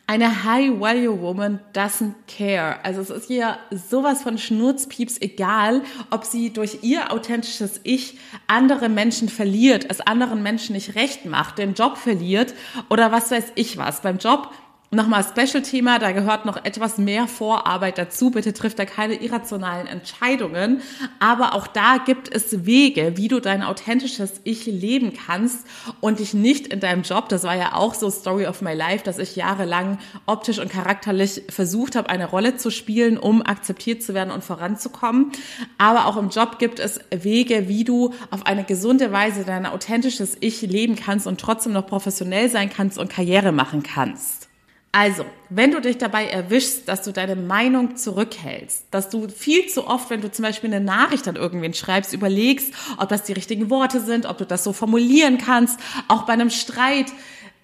Eine 0.06 0.44
High-Value-Woman 0.44 1.60
doesn't 1.72 2.12
care. 2.28 2.76
Also 2.84 3.00
es 3.00 3.08
ist 3.08 3.30
ihr 3.30 3.58
sowas 3.70 4.22
von 4.22 4.36
Schnurzpieps 4.36 5.18
egal, 5.18 5.80
ob 6.10 6.24
sie 6.24 6.52
durch 6.52 6.80
ihr 6.82 7.10
authentisches 7.10 7.80
Ich 7.84 8.18
andere 8.46 8.90
Menschen 8.90 9.30
verliert, 9.30 9.86
es 9.88 10.02
anderen 10.02 10.42
Menschen 10.42 10.74
nicht 10.74 10.94
recht 10.94 11.24
macht, 11.24 11.56
den 11.56 11.72
Job 11.72 11.96
verliert 11.96 12.52
oder 12.90 13.12
was 13.12 13.30
weiß 13.30 13.52
ich 13.54 13.78
was. 13.78 14.02
Beim 14.02 14.18
Job 14.18 14.50
Nochmal 14.94 15.24
Special-Thema, 15.24 15.98
da 15.98 16.12
gehört 16.12 16.44
noch 16.44 16.64
etwas 16.64 16.98
mehr 16.98 17.26
Vorarbeit 17.26 17.98
dazu. 17.98 18.30
Bitte 18.30 18.52
trifft 18.52 18.78
da 18.78 18.84
keine 18.84 19.14
irrationalen 19.14 19.86
Entscheidungen. 19.86 20.82
Aber 21.18 21.54
auch 21.54 21.66
da 21.66 21.96
gibt 21.98 22.32
es 22.32 22.64
Wege, 22.64 23.16
wie 23.16 23.28
du 23.28 23.40
dein 23.40 23.62
authentisches 23.62 24.40
Ich 24.44 24.66
leben 24.66 25.12
kannst 25.26 25.66
und 26.00 26.20
dich 26.20 26.32
nicht 26.34 26.68
in 26.68 26.80
deinem 26.80 27.02
Job, 27.02 27.28
das 27.28 27.42
war 27.42 27.56
ja 27.56 27.74
auch 27.74 27.94
so 27.94 28.08
Story 28.10 28.46
of 28.46 28.62
my 28.62 28.72
life, 28.72 29.04
dass 29.04 29.18
ich 29.18 29.36
jahrelang 29.36 29.98
optisch 30.26 30.58
und 30.58 30.70
charakterlich 30.70 31.42
versucht 31.48 31.96
habe, 31.96 32.08
eine 32.08 32.26
Rolle 32.26 32.56
zu 32.56 32.70
spielen, 32.70 33.18
um 33.18 33.42
akzeptiert 33.42 34.02
zu 34.02 34.14
werden 34.14 34.30
und 34.30 34.44
voranzukommen. 34.44 35.32
Aber 35.76 36.06
auch 36.06 36.16
im 36.16 36.28
Job 36.28 36.58
gibt 36.58 36.78
es 36.78 37.00
Wege, 37.10 37.68
wie 37.68 37.84
du 37.84 38.14
auf 38.30 38.46
eine 38.46 38.64
gesunde 38.64 39.10
Weise 39.12 39.44
dein 39.44 39.66
authentisches 39.66 40.36
Ich 40.40 40.62
leben 40.62 40.94
kannst 40.94 41.26
und 41.26 41.40
trotzdem 41.40 41.72
noch 41.72 41.86
professionell 41.86 42.48
sein 42.48 42.70
kannst 42.70 42.98
und 42.98 43.10
Karriere 43.10 43.52
machen 43.52 43.82
kannst. 43.82 44.48
Also, 44.96 45.24
wenn 45.48 45.72
du 45.72 45.80
dich 45.80 45.98
dabei 45.98 46.28
erwischst, 46.28 46.86
dass 46.86 47.02
du 47.02 47.10
deine 47.10 47.34
Meinung 47.34 47.96
zurückhältst, 47.96 48.84
dass 48.92 49.10
du 49.10 49.26
viel 49.26 49.66
zu 49.66 49.88
oft, 49.88 50.08
wenn 50.08 50.20
du 50.20 50.30
zum 50.30 50.44
Beispiel 50.44 50.72
eine 50.72 50.84
Nachricht 50.84 51.26
an 51.26 51.34
irgendwen 51.34 51.74
schreibst, 51.74 52.12
überlegst, 52.12 52.72
ob 52.96 53.08
das 53.08 53.24
die 53.24 53.32
richtigen 53.32 53.70
Worte 53.70 54.00
sind, 54.00 54.24
ob 54.24 54.38
du 54.38 54.46
das 54.46 54.62
so 54.62 54.72
formulieren 54.72 55.36
kannst, 55.36 55.80
auch 56.06 56.26
bei 56.26 56.34
einem 56.34 56.48
Streit, 56.48 57.06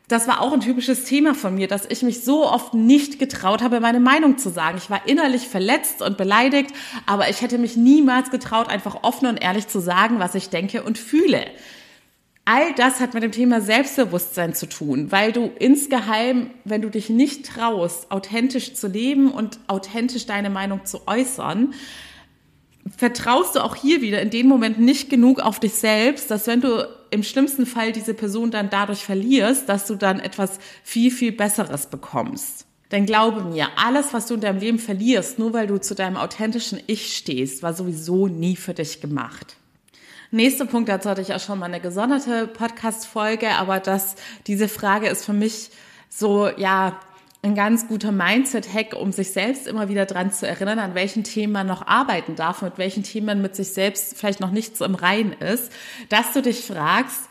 das 0.09 0.27
war 0.27 0.41
auch 0.41 0.53
ein 0.53 0.59
typisches 0.59 1.05
Thema 1.05 1.37
von 1.37 1.55
mir, 1.55 1.69
dass 1.69 1.87
ich 1.87 2.03
mich 2.03 2.25
so 2.25 2.45
oft 2.51 2.75
nicht 2.75 3.21
getraut 3.21 3.63
habe, 3.63 3.79
meine 3.79 4.01
Meinung 4.01 4.37
zu 4.37 4.51
sagen. 4.51 4.79
Ich 4.79 4.91
war 4.91 5.07
innerlich 5.07 5.47
verletzt 5.47 6.03
und 6.03 6.17
beleidigt, 6.17 6.73
aber 7.07 7.31
ich 7.31 7.43
hätte 7.43 7.59
mich 7.59 7.77
niemals 7.77 8.33
getraut, 8.33 8.69
einfach 8.69 9.05
offen 9.05 9.29
und 9.29 9.37
ehrlich 9.37 9.69
zu 9.69 9.79
sagen, 9.79 10.19
was 10.19 10.35
ich 10.35 10.49
denke 10.49 10.83
und 10.83 10.99
fühle. 10.99 11.47
All 12.53 12.75
das 12.75 12.99
hat 12.99 13.15
mit 13.15 13.23
dem 13.23 13.31
Thema 13.31 13.61
Selbstbewusstsein 13.61 14.55
zu 14.55 14.69
tun, 14.69 15.13
weil 15.13 15.31
du 15.31 15.53
insgeheim, 15.61 16.51
wenn 16.65 16.83
du 16.83 16.91
dich 16.91 17.09
nicht 17.09 17.47
traust, 17.47 18.11
authentisch 18.11 18.75
zu 18.75 18.89
leben 18.89 19.31
und 19.31 19.61
authentisch 19.69 20.27
deine 20.27 20.51
Meinung 20.51 20.85
zu 20.85 21.07
äußern, 21.07 21.75
vertraust 22.97 23.55
du 23.55 23.63
auch 23.63 23.77
hier 23.77 24.03
wieder 24.03 24.21
in 24.21 24.31
dem 24.31 24.49
Moment 24.49 24.81
nicht 24.81 25.11
genug 25.11 25.39
auf 25.39 25.61
dich 25.61 25.75
selbst, 25.75 26.29
dass 26.33 26.49
wenn 26.49 26.61
du 26.61 26.89
im 27.13 27.23
schlimmsten 27.23 27.67
Fall 27.67 27.93
diese 27.93 28.15
Person 28.15 28.51
dann 28.51 28.69
dadurch 28.69 29.05
verlierst, 29.05 29.69
dass 29.69 29.87
du 29.87 29.95
dann 29.95 30.19
etwas 30.19 30.59
viel, 30.83 31.13
viel 31.13 31.31
Besseres 31.31 31.87
bekommst. 31.87 32.67
Denn 32.91 33.07
glaube 33.07 33.45
mir, 33.45 33.69
alles, 33.77 34.13
was 34.13 34.27
du 34.27 34.35
in 34.35 34.41
deinem 34.41 34.59
Leben 34.59 34.81
verlierst, 34.81 35.39
nur 35.39 35.53
weil 35.53 35.69
du 35.69 35.79
zu 35.79 35.95
deinem 35.95 36.17
authentischen 36.17 36.81
Ich 36.89 37.17
stehst, 37.17 37.63
war 37.63 37.75
sowieso 37.75 38.27
nie 38.27 38.57
für 38.57 38.75
dich 38.75 39.01
gemacht. 39.01 39.55
Nächster 40.33 40.65
Punkt, 40.65 40.89
dazu 40.89 41.11
hatte 41.11 41.23
ich 41.23 41.35
auch 41.35 41.41
schon 41.41 41.59
mal 41.59 41.67
eine 41.67 41.81
gesonderte 41.81 42.47
Podcast-Folge, 42.47 43.51
aber 43.57 43.81
das, 43.81 44.15
diese 44.47 44.69
Frage 44.69 45.09
ist 45.09 45.25
für 45.25 45.33
mich 45.33 45.71
so, 46.09 46.49
ja, 46.57 47.01
ein 47.43 47.57
ganz 47.57 47.89
guter 47.89 48.13
Mindset-Hack, 48.13 48.95
um 48.95 49.11
sich 49.11 49.33
selbst 49.33 49.67
immer 49.67 49.89
wieder 49.89 50.07
dran 50.07 50.31
zu 50.31 50.47
erinnern, 50.47 50.79
an 50.79 50.95
welchen 50.95 51.25
Themen 51.25 51.53
man 51.53 51.67
noch 51.67 51.85
arbeiten 51.85 52.37
darf, 52.37 52.63
mit 52.63 52.79
welchen 52.79 53.03
Themen 53.03 53.27
man 53.27 53.43
mit 53.43 53.57
sich 53.57 53.73
selbst 53.73 54.17
vielleicht 54.17 54.39
noch 54.39 54.53
nicht 54.53 54.77
so 54.77 54.85
im 54.85 54.95
Reinen 54.95 55.33
ist, 55.33 55.73
dass 56.11 56.33
du 56.33 56.43
dich 56.43 56.65
fragst, 56.65 57.30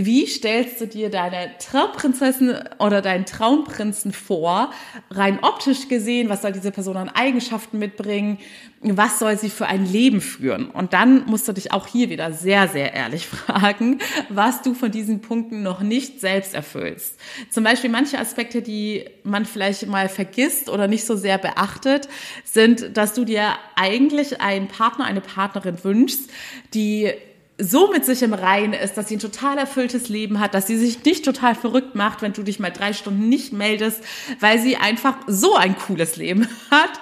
wie 0.00 0.28
stellst 0.28 0.80
du 0.80 0.86
dir 0.86 1.10
deine 1.10 1.50
Traumprinzessin 1.58 2.54
oder 2.78 3.02
deinen 3.02 3.26
Traumprinzen 3.26 4.12
vor, 4.12 4.72
rein 5.10 5.40
optisch 5.42 5.88
gesehen? 5.88 6.28
Was 6.28 6.42
soll 6.42 6.52
diese 6.52 6.70
Person 6.70 6.96
an 6.96 7.08
Eigenschaften 7.08 7.80
mitbringen? 7.80 8.38
Was 8.80 9.18
soll 9.18 9.36
sie 9.36 9.50
für 9.50 9.66
ein 9.66 9.84
Leben 9.84 10.20
führen? 10.20 10.70
Und 10.70 10.92
dann 10.92 11.26
musst 11.26 11.48
du 11.48 11.52
dich 11.52 11.72
auch 11.72 11.88
hier 11.88 12.10
wieder 12.10 12.32
sehr, 12.32 12.68
sehr 12.68 12.94
ehrlich 12.94 13.26
fragen, 13.26 13.98
was 14.28 14.62
du 14.62 14.72
von 14.72 14.92
diesen 14.92 15.20
Punkten 15.20 15.64
noch 15.64 15.80
nicht 15.80 16.20
selbst 16.20 16.54
erfüllst. 16.54 17.18
Zum 17.50 17.64
Beispiel 17.64 17.90
manche 17.90 18.20
Aspekte, 18.20 18.62
die 18.62 19.04
man 19.24 19.46
vielleicht 19.46 19.88
mal 19.88 20.08
vergisst 20.08 20.68
oder 20.68 20.86
nicht 20.86 21.06
so 21.06 21.16
sehr 21.16 21.38
beachtet, 21.38 22.08
sind, 22.44 22.96
dass 22.96 23.14
du 23.14 23.24
dir 23.24 23.56
eigentlich 23.74 24.40
einen 24.40 24.68
Partner, 24.68 25.06
eine 25.06 25.22
Partnerin 25.22 25.82
wünschst, 25.82 26.30
die 26.72 27.14
so 27.60 27.90
mit 27.90 28.04
sich 28.04 28.22
im 28.22 28.34
Reinen 28.34 28.72
ist, 28.72 28.96
dass 28.96 29.08
sie 29.08 29.16
ein 29.16 29.20
total 29.20 29.58
erfülltes 29.58 30.08
Leben 30.08 30.38
hat, 30.38 30.54
dass 30.54 30.68
sie 30.68 30.76
sich 30.76 31.04
nicht 31.04 31.24
total 31.24 31.56
verrückt 31.56 31.96
macht, 31.96 32.22
wenn 32.22 32.32
du 32.32 32.44
dich 32.44 32.60
mal 32.60 32.70
drei 32.70 32.92
Stunden 32.92 33.28
nicht 33.28 33.52
meldest, 33.52 34.02
weil 34.38 34.60
sie 34.60 34.76
einfach 34.76 35.16
so 35.26 35.56
ein 35.56 35.76
cooles 35.76 36.16
Leben 36.16 36.48
hat, 36.70 36.92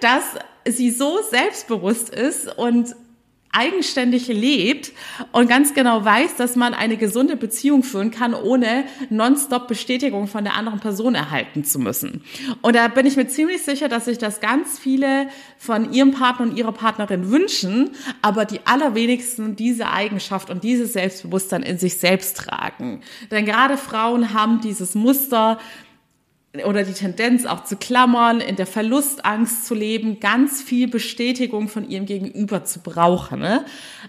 dass 0.00 0.24
sie 0.66 0.90
so 0.90 1.18
selbstbewusst 1.30 2.08
ist 2.08 2.56
und 2.56 2.94
eigenständig 3.52 4.28
lebt 4.28 4.92
und 5.32 5.48
ganz 5.48 5.74
genau 5.74 6.04
weiß, 6.04 6.36
dass 6.36 6.54
man 6.54 6.72
eine 6.72 6.96
gesunde 6.96 7.36
Beziehung 7.36 7.82
führen 7.82 8.10
kann, 8.10 8.32
ohne 8.32 8.84
nonstop 9.08 9.66
Bestätigung 9.66 10.28
von 10.28 10.44
der 10.44 10.54
anderen 10.54 10.78
Person 10.78 11.14
erhalten 11.14 11.64
zu 11.64 11.80
müssen. 11.80 12.22
Und 12.62 12.76
da 12.76 12.86
bin 12.88 13.06
ich 13.06 13.16
mir 13.16 13.26
ziemlich 13.26 13.62
sicher, 13.62 13.88
dass 13.88 14.04
sich 14.04 14.18
das 14.18 14.40
ganz 14.40 14.78
viele 14.78 15.28
von 15.58 15.92
ihrem 15.92 16.12
Partner 16.12 16.46
und 16.46 16.56
ihrer 16.56 16.72
Partnerin 16.72 17.30
wünschen, 17.30 17.90
aber 18.22 18.44
die 18.44 18.60
allerwenigsten 18.66 19.56
diese 19.56 19.90
Eigenschaft 19.90 20.48
und 20.50 20.62
dieses 20.62 20.92
Selbstbewusstsein 20.92 21.62
in 21.62 21.78
sich 21.78 21.96
selbst 21.96 22.36
tragen. 22.36 23.02
Denn 23.30 23.46
gerade 23.46 23.76
Frauen 23.76 24.32
haben 24.32 24.60
dieses 24.60 24.94
Muster, 24.94 25.58
oder 26.66 26.82
die 26.82 26.94
Tendenz 26.94 27.46
auch 27.46 27.62
zu 27.62 27.76
klammern, 27.76 28.40
in 28.40 28.56
der 28.56 28.66
Verlustangst 28.66 29.66
zu 29.66 29.74
leben, 29.74 30.18
ganz 30.18 30.60
viel 30.60 30.88
Bestätigung 30.88 31.68
von 31.68 31.88
ihrem 31.88 32.06
Gegenüber 32.06 32.64
zu 32.64 32.80
brauchen. 32.80 33.38
Ne? 33.38 33.64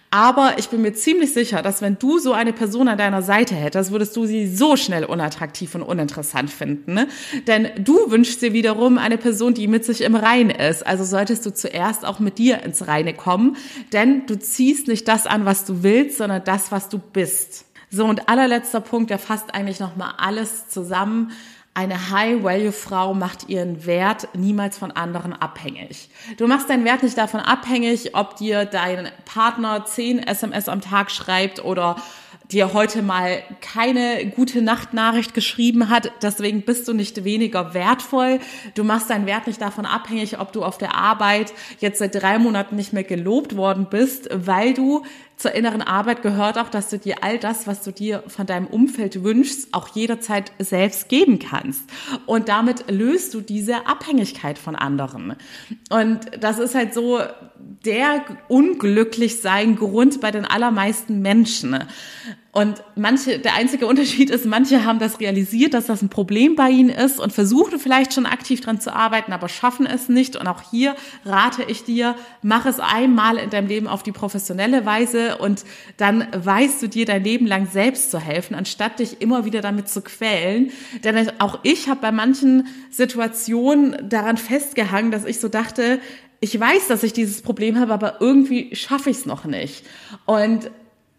Aber 0.10 0.56
ich 0.58 0.70
bin 0.70 0.82
mir 0.82 0.94
ziemlich 0.94 1.34
sicher, 1.34 1.62
dass 1.62 1.84
wenn 1.84 2.00
du 2.00 2.18
so 2.18 2.34
eine 2.34 2.52
Person 2.52 2.88
an 2.88 2.98
deiner 2.98 3.22
Seite 3.22 3.54
hättest, 3.54 3.92
würdest 3.92 4.16
du 4.16 4.26
sie 4.26 4.48
so 4.48 4.76
schnell 4.76 5.06
unattraktiv 5.06 5.76
und 5.76 5.84
uninteressant 5.84 6.50
finden. 6.50 6.96
Ne? 6.96 7.08
Denn 7.46 7.70
du 7.78 8.10
wünschst 8.10 8.42
dir 8.42 8.54
wiederum 8.54 8.98
eine 8.98 9.20
Person, 9.20 9.54
die 9.54 9.68
mit 9.68 9.86
sich 9.86 10.02
im 10.02 10.16
Rein 10.16 10.50
ist. 10.50 10.86
Also 10.86 11.04
solltest 11.04 11.46
du 11.46 11.54
zuerst 11.54 12.04
auch 12.06 12.20
mit 12.20 12.40
dir 12.40 12.64
ins 12.64 12.88
Reine 12.88 13.14
kommen, 13.14 13.56
denn 13.94 14.26
du 14.26 14.40
ziehst 14.40 14.88
nicht 14.88 15.08
das 15.08 15.28
an, 15.28 15.46
was 15.46 15.66
du 15.66 15.84
willst, 15.84 16.18
sondern 16.18 16.44
das, 16.44 16.72
was 16.72 16.90
du 16.90 16.98
bist. 16.98 17.66
So, 17.92 18.06
und 18.06 18.30
allerletzter 18.30 18.80
Punkt, 18.80 19.10
der 19.10 19.20
fasst 19.20 19.54
eigentlich 19.54 19.80
nochmal 19.82 20.14
alles 20.18 20.70
zusammen 20.70 21.34
eine 21.74 22.12
High-Value-Frau 22.12 23.14
macht 23.14 23.48
ihren 23.48 23.86
Wert 23.86 24.28
niemals 24.34 24.78
von 24.78 24.92
anderen 24.92 25.34
abhängig. 25.34 26.10
Du 26.38 26.48
machst 26.48 26.70
deinen 26.70 26.84
Wert 26.84 27.02
nicht 27.02 27.18
davon 27.18 27.40
abhängig, 27.40 28.14
ob 28.14 28.36
dir 28.36 28.66
dein 28.66 29.10
Partner 29.24 29.86
10 29.86 30.20
SMS 30.20 30.68
am 30.68 30.82
Tag 30.82 31.12
schreibt 31.12 31.64
oder 31.64 31.96
dir 32.52 32.74
heute 32.74 33.02
mal 33.02 33.42
keine 33.62 34.26
gute 34.28 34.62
Nachtnachricht 34.62 35.34
geschrieben 35.34 35.90
hat, 35.90 36.12
deswegen 36.22 36.64
bist 36.64 36.88
du 36.88 36.94
nicht 36.94 37.24
weniger 37.24 37.74
wertvoll. 37.74 38.40
Du 38.76 38.84
machst 38.84 39.10
deinen 39.10 39.26
Wert 39.26 39.48
nicht 39.48 39.62
davon 39.62 39.86
abhängig, 39.86 40.40
ob 40.40 40.52
du 40.52 40.64
auf 40.64 40.78
der 40.78 40.96
Arbeit 40.96 41.54
jetzt 41.80 42.00
seit 42.00 42.16
drei 42.16 42.40
Monaten 42.40 42.76
nicht 42.76 42.92
mehr 42.92 43.06
gelobt 43.06 43.56
worden 43.56 43.88
bist, 43.90 44.28
weil 44.34 44.74
du 44.74 45.04
zur 45.42 45.54
inneren 45.54 45.82
Arbeit 45.82 46.22
gehört 46.22 46.58
auch, 46.58 46.70
dass 46.70 46.90
du 46.90 47.00
dir 47.00 47.24
all 47.24 47.38
das, 47.38 47.68
was 47.68 47.82
du 47.84 47.92
dir 47.92 48.24
von 48.28 48.46
deinem 48.46 48.68
Umfeld 48.68 49.24
wünschst, 49.24 49.74
auch 49.74 49.88
jederzeit 49.90 50.52
selbst 50.60 51.10
geben 51.10 51.40
kannst. 51.40 51.84
Und 52.26 52.48
damit 52.50 52.92
löst 52.92 53.34
du 53.34 53.42
diese 53.42 53.88
Abhängigkeit 53.88 54.58
von 54.58 54.76
anderen. 54.76 55.36
Und 55.90 56.20
das 56.40 56.60
ist 56.60 56.76
halt 56.76 56.94
so 56.94 57.20
der 57.86 58.24
unglücklich 58.48 59.42
sein 59.42 59.76
Grund 59.76 60.22
bei 60.22 60.32
den 60.32 60.46
allermeisten 60.46 61.22
Menschen. 61.22 61.84
Und 62.54 62.84
manche, 62.98 63.40
der 63.40 63.56
einzige 63.56 63.88
Unterschied 63.88 64.30
ist, 64.30 64.46
manche 64.46 64.84
haben 64.84 65.00
das 65.00 65.22
realisiert, 65.22 65.74
dass 65.74 65.86
das 65.86 66.02
ein 66.02 66.10
Problem 66.10 66.58
bei 66.58 66.70
ihnen 66.70 66.90
ist 66.90 67.18
und 67.18 67.32
versuchen 67.32 67.80
vielleicht 67.80 68.14
schon 68.14 68.26
aktiv 68.26 68.60
dran 68.60 68.82
zu 68.82 68.94
arbeiten, 68.94 69.32
aber 69.32 69.48
schaffen 69.48 69.86
es 69.86 70.10
nicht. 70.10 70.36
Und 70.36 70.48
auch 70.48 70.62
hier 70.70 70.96
rate 71.24 71.64
ich 71.64 71.86
dir, 71.86 72.16
mach 72.42 72.66
es 72.66 72.82
einmal 72.82 73.38
in 73.38 73.52
deinem 73.52 73.68
Leben 73.68 73.88
auf 73.88 74.04
die 74.04 74.12
professionelle 74.12 74.86
Weise 74.86 75.38
und 75.38 75.64
dann 75.96 76.28
weißt 76.34 76.82
du 76.82 76.90
dir 76.90 77.06
dein 77.06 77.24
Leben 77.24 77.48
lang 77.48 77.70
selbst 77.72 78.12
zu 78.12 78.20
helfen, 78.20 78.54
anstatt 78.54 79.00
dich 79.00 79.22
immer 79.22 79.46
wieder 79.46 79.62
damit 79.62 79.88
zu 79.88 80.02
quälen. 80.02 80.72
Denn 81.06 81.32
auch 81.40 81.60
ich 81.64 81.88
habe 81.88 82.02
bei 82.02 82.12
manchen 82.12 82.68
Situationen 82.90 84.10
daran 84.10 84.36
festgehangen, 84.36 85.12
dass 85.12 85.24
ich 85.24 85.40
so 85.40 85.48
dachte, 85.48 86.02
ich 86.42 86.60
weiß, 86.60 86.88
dass 86.88 87.04
ich 87.04 87.14
dieses 87.14 87.44
Problem 87.44 87.80
habe, 87.80 87.94
aber 87.94 88.20
irgendwie 88.20 88.76
schaffe 88.76 89.10
ich 89.10 89.18
es 89.18 89.26
noch 89.26 89.46
nicht. 89.46 89.86
Und 90.26 90.72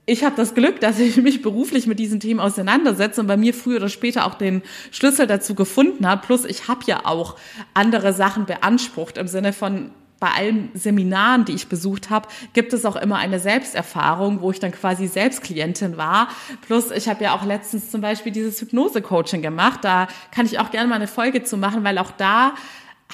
ich 0.05 0.25
habe 0.25 0.35
das 0.37 0.55
Glück, 0.55 0.81
dass 0.81 0.99
ich 0.99 1.17
mich 1.19 1.43
beruflich 1.43 1.87
mit 1.87 1.99
diesen 1.99 2.19
Themen 2.19 2.41
auseinandersetze 2.41 3.21
und 3.21 3.29
bei 3.29 3.37
mir 3.37 3.55
früher 3.55 3.77
oder 3.77 3.88
später 3.88 4.27
auch 4.27 4.35
den 4.35 4.62
Schlüssel 4.91 5.27
dazu 5.27 5.55
gefunden 5.55 6.07
habe. 6.07 6.27
Plus 6.27 6.45
ich 6.45 6.69
habe 6.69 6.81
ja 6.87 7.07
auch 7.07 7.37
andere 7.73 8.12
Sachen 8.12 8.47
beansprucht 8.47 9.17
im 9.17 9.29
Sinne 9.29 9.53
von 9.53 9.93
bei 10.19 10.31
allen 10.31 10.71
Seminaren, 10.75 11.45
die 11.45 11.53
ich 11.53 11.67
besucht 11.67 12.09
habe, 12.09 12.29
gibt 12.53 12.73
es 12.73 12.85
auch 12.85 12.95
immer 12.95 13.17
eine 13.17 13.41
Selbsterfahrung, 13.41 14.41
wo 14.41 14.53
ich 14.53 14.61
dann 14.61 14.71
quasi 14.71 15.09
selbst 15.09 15.43
Klientin 15.43 15.97
war. 15.97 16.29
Plus, 16.65 16.93
ich 16.93 17.09
habe 17.09 17.25
ja 17.25 17.35
auch 17.35 17.45
letztens 17.45 17.91
zum 17.91 18.03
Beispiel 18.03 18.31
dieses 18.31 18.61
Hypnose-Coaching 18.61 19.43
gemacht. 19.43 19.81
Da 19.83 20.07
kann 20.31 20.47
ich 20.47 20.61
auch 20.61 20.71
gerne 20.71 20.88
mal 20.88 20.95
eine 20.95 21.09
Folge 21.09 21.43
zu 21.43 21.57
machen, 21.57 21.83
weil 21.83 21.99
auch 21.99 22.12
da 22.12 22.55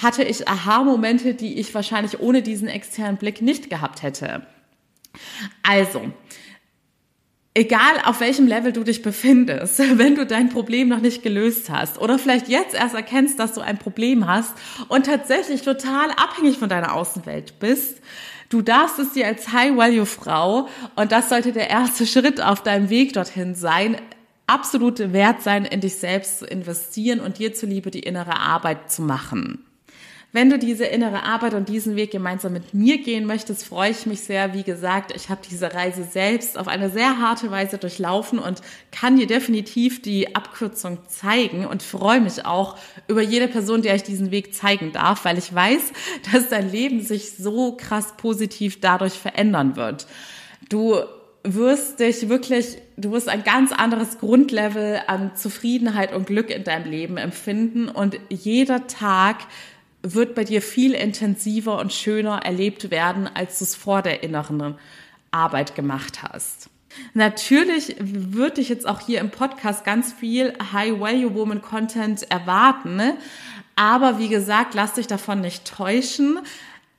hatte 0.03 0.22
ich 0.22 0.48
Aha-Momente, 0.48 1.33
die 1.33 1.59
ich 1.59 1.74
wahrscheinlich 1.74 2.20
ohne 2.20 2.42
diesen 2.42 2.68
externen 2.68 3.16
Blick 3.16 3.40
nicht 3.40 3.70
gehabt 3.70 4.03
hätte. 4.03 4.42
Also, 5.62 6.12
egal 7.59 8.01
auf 8.05 8.21
welchem 8.21 8.47
Level 8.47 8.73
du 8.73 8.85
dich 8.85 9.03
befindest, 9.03 9.79
wenn 9.99 10.14
du 10.14 10.25
dein 10.25 10.49
Problem 10.49 10.88
noch 10.88 11.01
nicht 11.01 11.23
gelöst 11.23 11.71
hast 11.71 11.99
oder 11.99 12.18
vielleicht 12.18 12.49
jetzt 12.49 12.75
erst 12.75 12.94
erkennst, 12.94 13.38
dass 13.38 13.53
du 13.53 13.61
ein 13.61 13.79
Problem 13.79 14.27
hast 14.27 14.55
und 14.88 15.07
tatsächlich 15.07 15.62
total 15.62 16.11
abhängig 16.12 16.59
von 16.59 16.68
deiner 16.68 16.94
Außenwelt 16.94 17.59
bist, 17.59 18.01
du 18.49 18.62
darfst 18.62 18.99
es 19.01 19.12
dir 19.12 19.27
als 19.27 19.53
High-Value-Frau 19.53 20.68
und 20.94 21.12
das 21.12 21.29
sollte 21.29 21.53
der 21.53 21.68
erste 21.68 22.07
Schritt 22.07 22.40
auf 22.40 22.62
deinem 22.62 22.90
Weg 22.90 23.12
dorthin 23.12 23.55
sein, 23.55 23.97
absolute 24.47 25.12
Wert 25.12 25.42
sein, 25.42 25.64
in 25.64 25.81
dich 25.81 25.97
selbst 25.97 26.38
zu 26.38 26.47
investieren 26.47 27.21
und 27.21 27.38
dir 27.38 27.53
zuliebe 27.53 27.90
die 27.90 28.01
innere 28.01 28.38
Arbeit 28.38 28.90
zu 28.90 29.03
machen. 29.03 29.67
Wenn 30.38 30.51
du 30.51 30.59
diese 30.61 30.85
innere 30.85 31.24
Arbeit 31.24 31.53
und 31.55 31.68
diesen 31.68 31.96
Weg 31.96 32.12
gemeinsam 32.12 32.53
mit 32.53 32.72
mir 32.72 32.98
gehen 32.98 33.24
möchtest, 33.24 33.64
freue 33.64 33.90
ich 33.90 34.07
mich 34.07 34.20
sehr. 34.20 34.55
Wie 34.55 34.62
gesagt, 34.62 35.11
ich 35.16 35.31
habe 35.31 35.40
diese 35.51 35.74
Reise 35.74 36.05
selbst 36.05 36.57
auf 36.57 36.68
eine 36.68 36.90
sehr 36.90 37.18
harte 37.18 37.51
Weise 37.51 37.77
durchlaufen 37.77 38.38
und 38.38 38.62
kann 38.92 39.16
dir 39.16 39.27
definitiv 39.27 40.01
die 40.01 40.37
Abkürzung 40.37 40.98
zeigen 41.09 41.66
und 41.66 41.83
freue 41.83 42.20
mich 42.20 42.46
auch 42.46 42.77
über 43.09 43.20
jede 43.20 43.48
Person, 43.48 43.83
der 43.83 43.96
ich 43.96 44.05
diesen 44.05 44.31
Weg 44.31 44.55
zeigen 44.55 44.92
darf, 44.92 45.24
weil 45.24 45.38
ich 45.38 45.53
weiß, 45.53 45.92
dass 46.33 46.48
dein 46.48 46.70
Leben 46.70 47.01
sich 47.01 47.33
so 47.33 47.77
krass 47.77 48.14
positiv 48.16 48.81
dadurch 48.81 49.14
verändern 49.14 49.74
wird. 49.74 50.07
Du 50.68 51.01
wirst 51.42 51.98
dich 51.98 52.29
wirklich, 52.29 52.79
du 52.96 53.11
wirst 53.11 53.29
ein 53.29 53.42
ganz 53.42 53.72
anderes 53.72 54.20
Grundlevel 54.20 55.01
an 55.09 55.35
Zufriedenheit 55.35 56.12
und 56.12 56.29
Glück 56.29 56.51
in 56.51 56.62
deinem 56.62 56.88
Leben 56.88 57.16
empfinden 57.16 57.88
und 57.88 58.20
jeder 58.29 58.87
Tag 58.87 59.38
wird 60.02 60.34
bei 60.34 60.44
dir 60.44 60.62
viel 60.62 60.94
intensiver 60.94 61.78
und 61.78 61.92
schöner 61.92 62.44
erlebt 62.44 62.90
werden, 62.90 63.28
als 63.32 63.58
du 63.58 63.64
es 63.64 63.74
vor 63.74 64.02
der 64.02 64.22
inneren 64.22 64.76
Arbeit 65.30 65.74
gemacht 65.74 66.22
hast. 66.22 66.70
Natürlich 67.14 67.96
würde 67.98 68.61
ich 68.61 68.68
jetzt 68.68 68.87
auch 68.87 69.00
hier 69.00 69.20
im 69.20 69.30
Podcast 69.30 69.84
ganz 69.84 70.12
viel 70.12 70.54
High-Value-Woman-Content 70.72 72.30
erwarten. 72.30 72.96
Ne? 72.96 73.16
Aber 73.76 74.18
wie 74.18 74.28
gesagt, 74.28 74.74
lass 74.74 74.94
dich 74.94 75.06
davon 75.06 75.40
nicht 75.40 75.66
täuschen. 75.66 76.38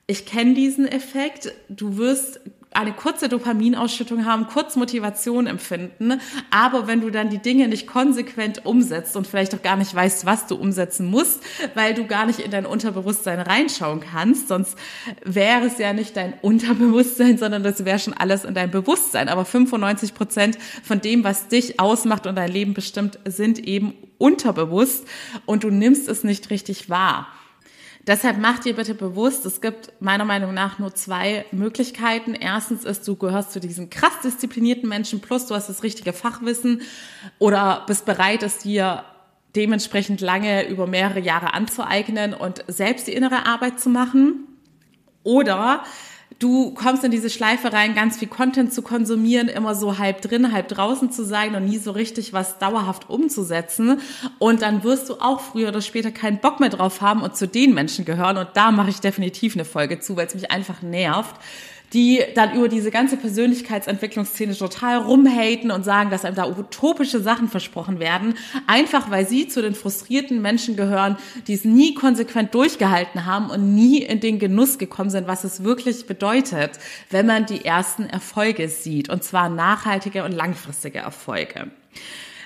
Ich 0.08 0.26
kenne 0.26 0.54
diesen 0.54 0.88
Effekt. 0.88 1.52
Du 1.70 1.98
wirst 1.98 2.40
eine 2.72 2.94
kurze 2.94 3.30
Dopaminausschüttung 3.30 4.26
haben, 4.26 4.48
kurz 4.48 4.76
Motivation 4.76 5.48
empfinden, 5.48 6.22
aber 6.52 6.86
wenn 6.88 7.02
du 7.02 7.10
dann 7.10 7.30
die 7.30 7.40
Dinge 7.40 7.68
nicht 7.68 7.88
konsequent 7.88 8.66
umsetzt 8.66 9.16
und 9.16 9.26
vielleicht 9.26 9.56
auch 9.56 9.64
gar 9.64 9.76
nicht 9.76 9.94
weißt, 9.94 10.26
was 10.26 10.46
du 10.46 10.56
umsetzen 10.56 11.08
musst, 11.08 11.42
weil 11.74 11.96
du 11.96 12.06
gar 12.06 12.28
nicht 12.28 12.40
in 12.40 12.52
dein 12.52 12.68
Unterbewusstsein 12.68 13.40
reinschauen 13.40 14.02
kannst, 14.02 14.50
sonst 14.50 14.78
wäre 15.24 15.66
es 15.66 15.80
ja 15.80 15.94
nicht 15.94 16.16
dein 16.16 16.34
Unterbewusstsein, 16.42 17.40
sondern 17.40 17.64
das 17.64 17.86
wäre 17.86 17.98
schon 17.98 18.14
alles 18.14 18.46
in 18.46 18.54
deinem 18.54 18.72
Bewusstsein. 18.72 19.30
Aber 19.30 19.46
95 19.46 20.14
Prozent 20.14 20.58
von 20.84 21.02
dem, 21.02 21.24
was 21.24 21.48
dich 21.48 21.80
ausmacht 21.80 22.28
und 22.28 22.36
dein 22.36 22.52
Leben 22.52 22.76
bestimmt, 22.76 23.18
sind 23.26 23.60
eben 23.60 23.94
unterbewusst 24.20 25.08
und 25.46 25.64
du 25.64 25.72
nimmst 25.72 26.08
es 26.08 26.24
nicht 26.24 26.52
richtig 26.52 26.90
wahr. 26.90 27.28
Deshalb 28.08 28.38
mach 28.40 28.60
dir 28.60 28.76
bitte 28.76 28.96
bewusst, 28.96 29.46
es 29.46 29.62
gibt 29.62 29.92
meiner 30.00 30.26
Meinung 30.26 30.54
nach 30.54 30.80
nur 30.80 30.96
zwei 30.96 31.46
Möglichkeiten. 31.52 32.34
Erstens 32.34 32.86
ist, 32.86 33.08
du 33.08 33.16
gehörst 33.16 33.52
zu 33.52 33.60
diesen 33.60 33.90
krass 33.90 34.20
disziplinierten 34.24 34.88
Menschen, 34.88 35.20
plus 35.20 35.46
du 35.48 35.56
hast 35.56 35.70
das 35.70 35.84
richtige 35.84 36.14
Fachwissen 36.14 36.82
oder 37.38 37.84
bist 37.88 38.06
bereit, 38.06 38.42
es 38.44 38.60
dir 38.60 39.04
dementsprechend 39.56 40.22
lange 40.22 40.68
über 40.68 40.88
mehrere 40.88 41.20
Jahre 41.20 41.54
anzueignen 41.54 42.34
und 42.34 42.64
selbst 42.68 43.08
die 43.08 43.14
innere 43.14 43.46
Arbeit 43.46 43.80
zu 43.80 43.90
machen. 43.90 44.46
Oder 45.24 45.84
du 46.40 46.72
kommst 46.72 47.04
in 47.04 47.12
diese 47.12 47.30
Schleife 47.30 47.74
rein, 47.74 47.94
ganz 47.94 48.18
viel 48.18 48.30
Content 48.30 48.74
zu 48.74 48.82
konsumieren, 48.82 49.50
immer 49.50 49.76
so 49.76 49.98
halb 49.98 50.22
drin, 50.22 50.52
halb 50.52 50.70
draußen 50.70 51.12
zu 51.12 51.26
sein 51.26 51.54
und 51.56 51.66
nie 51.66 51.78
so 51.78 51.92
richtig 51.92 52.34
was 52.34 52.58
dauerhaft 52.58 53.10
umzusetzen. 53.10 54.00
Und 54.40 54.62
dann 54.62 54.84
wirst 54.84 55.10
du 55.10 55.16
auch 55.16 55.42
früher 55.42 55.68
oder 55.68 55.82
später 55.82 56.12
keinen 56.12 56.40
Bock 56.40 56.60
mehr 56.60 56.70
drauf 56.70 57.02
haben 57.02 57.22
und 57.22 57.36
zu 57.36 57.48
den 57.48 57.74
Menschen 57.74 58.06
gehören. 58.06 58.38
Und 58.38 58.50
da 58.54 58.72
mache 58.72 58.90
ich 58.90 59.02
definitiv 59.02 59.56
eine 59.56 59.66
Folge 59.66 60.00
zu, 60.00 60.16
weil 60.16 60.28
es 60.28 60.34
mich 60.34 60.50
einfach 60.50 60.82
nervt 60.82 61.36
die 61.94 62.22
dann 62.36 62.54
über 62.54 62.68
diese 62.68 62.92
ganze 62.92 63.18
Persönlichkeitsentwicklungsszene 63.18 64.56
total 64.56 65.00
rumhaten 65.00 65.72
und 65.72 65.84
sagen, 65.84 66.10
dass 66.10 66.26
einem 66.26 66.36
da 66.36 66.48
utopische 66.48 67.20
Sachen 67.20 67.48
versprochen 67.48 68.00
werden, 68.00 68.36
einfach 68.68 69.10
weil 69.10 69.28
sie 69.28 69.48
zu 69.48 69.62
den 69.62 69.76
frustrierten 69.76 70.42
Menschen 70.42 70.76
gehören, 70.76 71.18
die 71.48 71.54
es 71.54 71.66
nie 71.66 71.94
konsequent 71.94 72.54
durchgehalten 72.54 73.26
haben 73.26 73.50
und 73.50 73.74
nie 73.74 74.02
in 74.04 74.20
den 74.20 74.40
Genuss 74.40 74.78
gekommen 74.78 75.10
sind, 75.10 75.28
was 75.28 75.44
es 75.44 75.64
wirklich 75.64 76.06
bedeutet, 76.06 76.72
wenn 77.10 77.26
man 77.26 77.46
die 77.46 77.66
ersten 77.66 78.06
Erfolge 78.06 78.70
sieht, 78.70 79.10
und 79.10 79.24
zwar 79.24 79.50
nachhaltige 79.50 80.24
und 80.24 80.32
langfristige 80.32 81.00
Erfolge. 81.00 81.72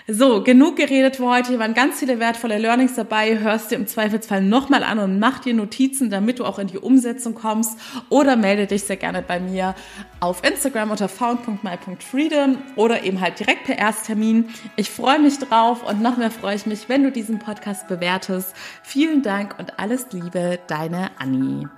So, 0.05 0.43
genug 0.43 0.75
geredet 0.75 1.15
für 1.15 1.29
heute. 1.29 1.51
Hier 1.51 1.59
waren 1.59 1.73
ganz 1.73 1.99
viele 1.99 2.19
wertvolle 2.19 2.57
Learnings 2.57 2.95
dabei. 2.95 3.39
Hörst 3.39 3.71
dir 3.71 3.75
im 3.75 3.87
Zweifelsfall 3.87 4.41
nochmal 4.41 4.83
an 4.83 4.99
und 4.99 5.17
mach 5.17 5.39
dir 5.39 5.53
Notizen, 5.53 6.09
damit 6.09 6.39
du 6.39 6.45
auch 6.45 6.59
in 6.59 6.67
die 6.67 6.77
Umsetzung 6.77 7.35
kommst. 7.35 7.79
Oder 8.09 8.35
melde 8.35 8.67
dich 8.67 8.83
sehr 8.83 8.97
gerne 8.97 9.21
bei 9.21 9.39
mir 9.39 9.75
auf 10.19 10.43
Instagram 10.43 10.91
unter 10.91 11.07
found.my.freedom 11.07 12.57
oder 12.75 13.03
eben 13.03 13.21
halt 13.21 13.39
direkt 13.39 13.63
per 13.63 13.77
Ersttermin. 13.77 14.49
Ich 14.75 14.89
freue 14.89 15.19
mich 15.19 15.39
drauf 15.39 15.87
und 15.89 16.01
noch 16.01 16.17
mehr 16.17 16.31
freue 16.31 16.55
ich 16.55 16.65
mich, 16.65 16.89
wenn 16.89 17.03
du 17.03 17.11
diesen 17.11 17.39
Podcast 17.39 17.87
bewertest. 17.87 18.53
Vielen 18.83 19.21
Dank 19.21 19.57
und 19.57 19.79
alles 19.79 20.07
Liebe, 20.11 20.59
deine 20.67 21.11
Annie. 21.17 21.69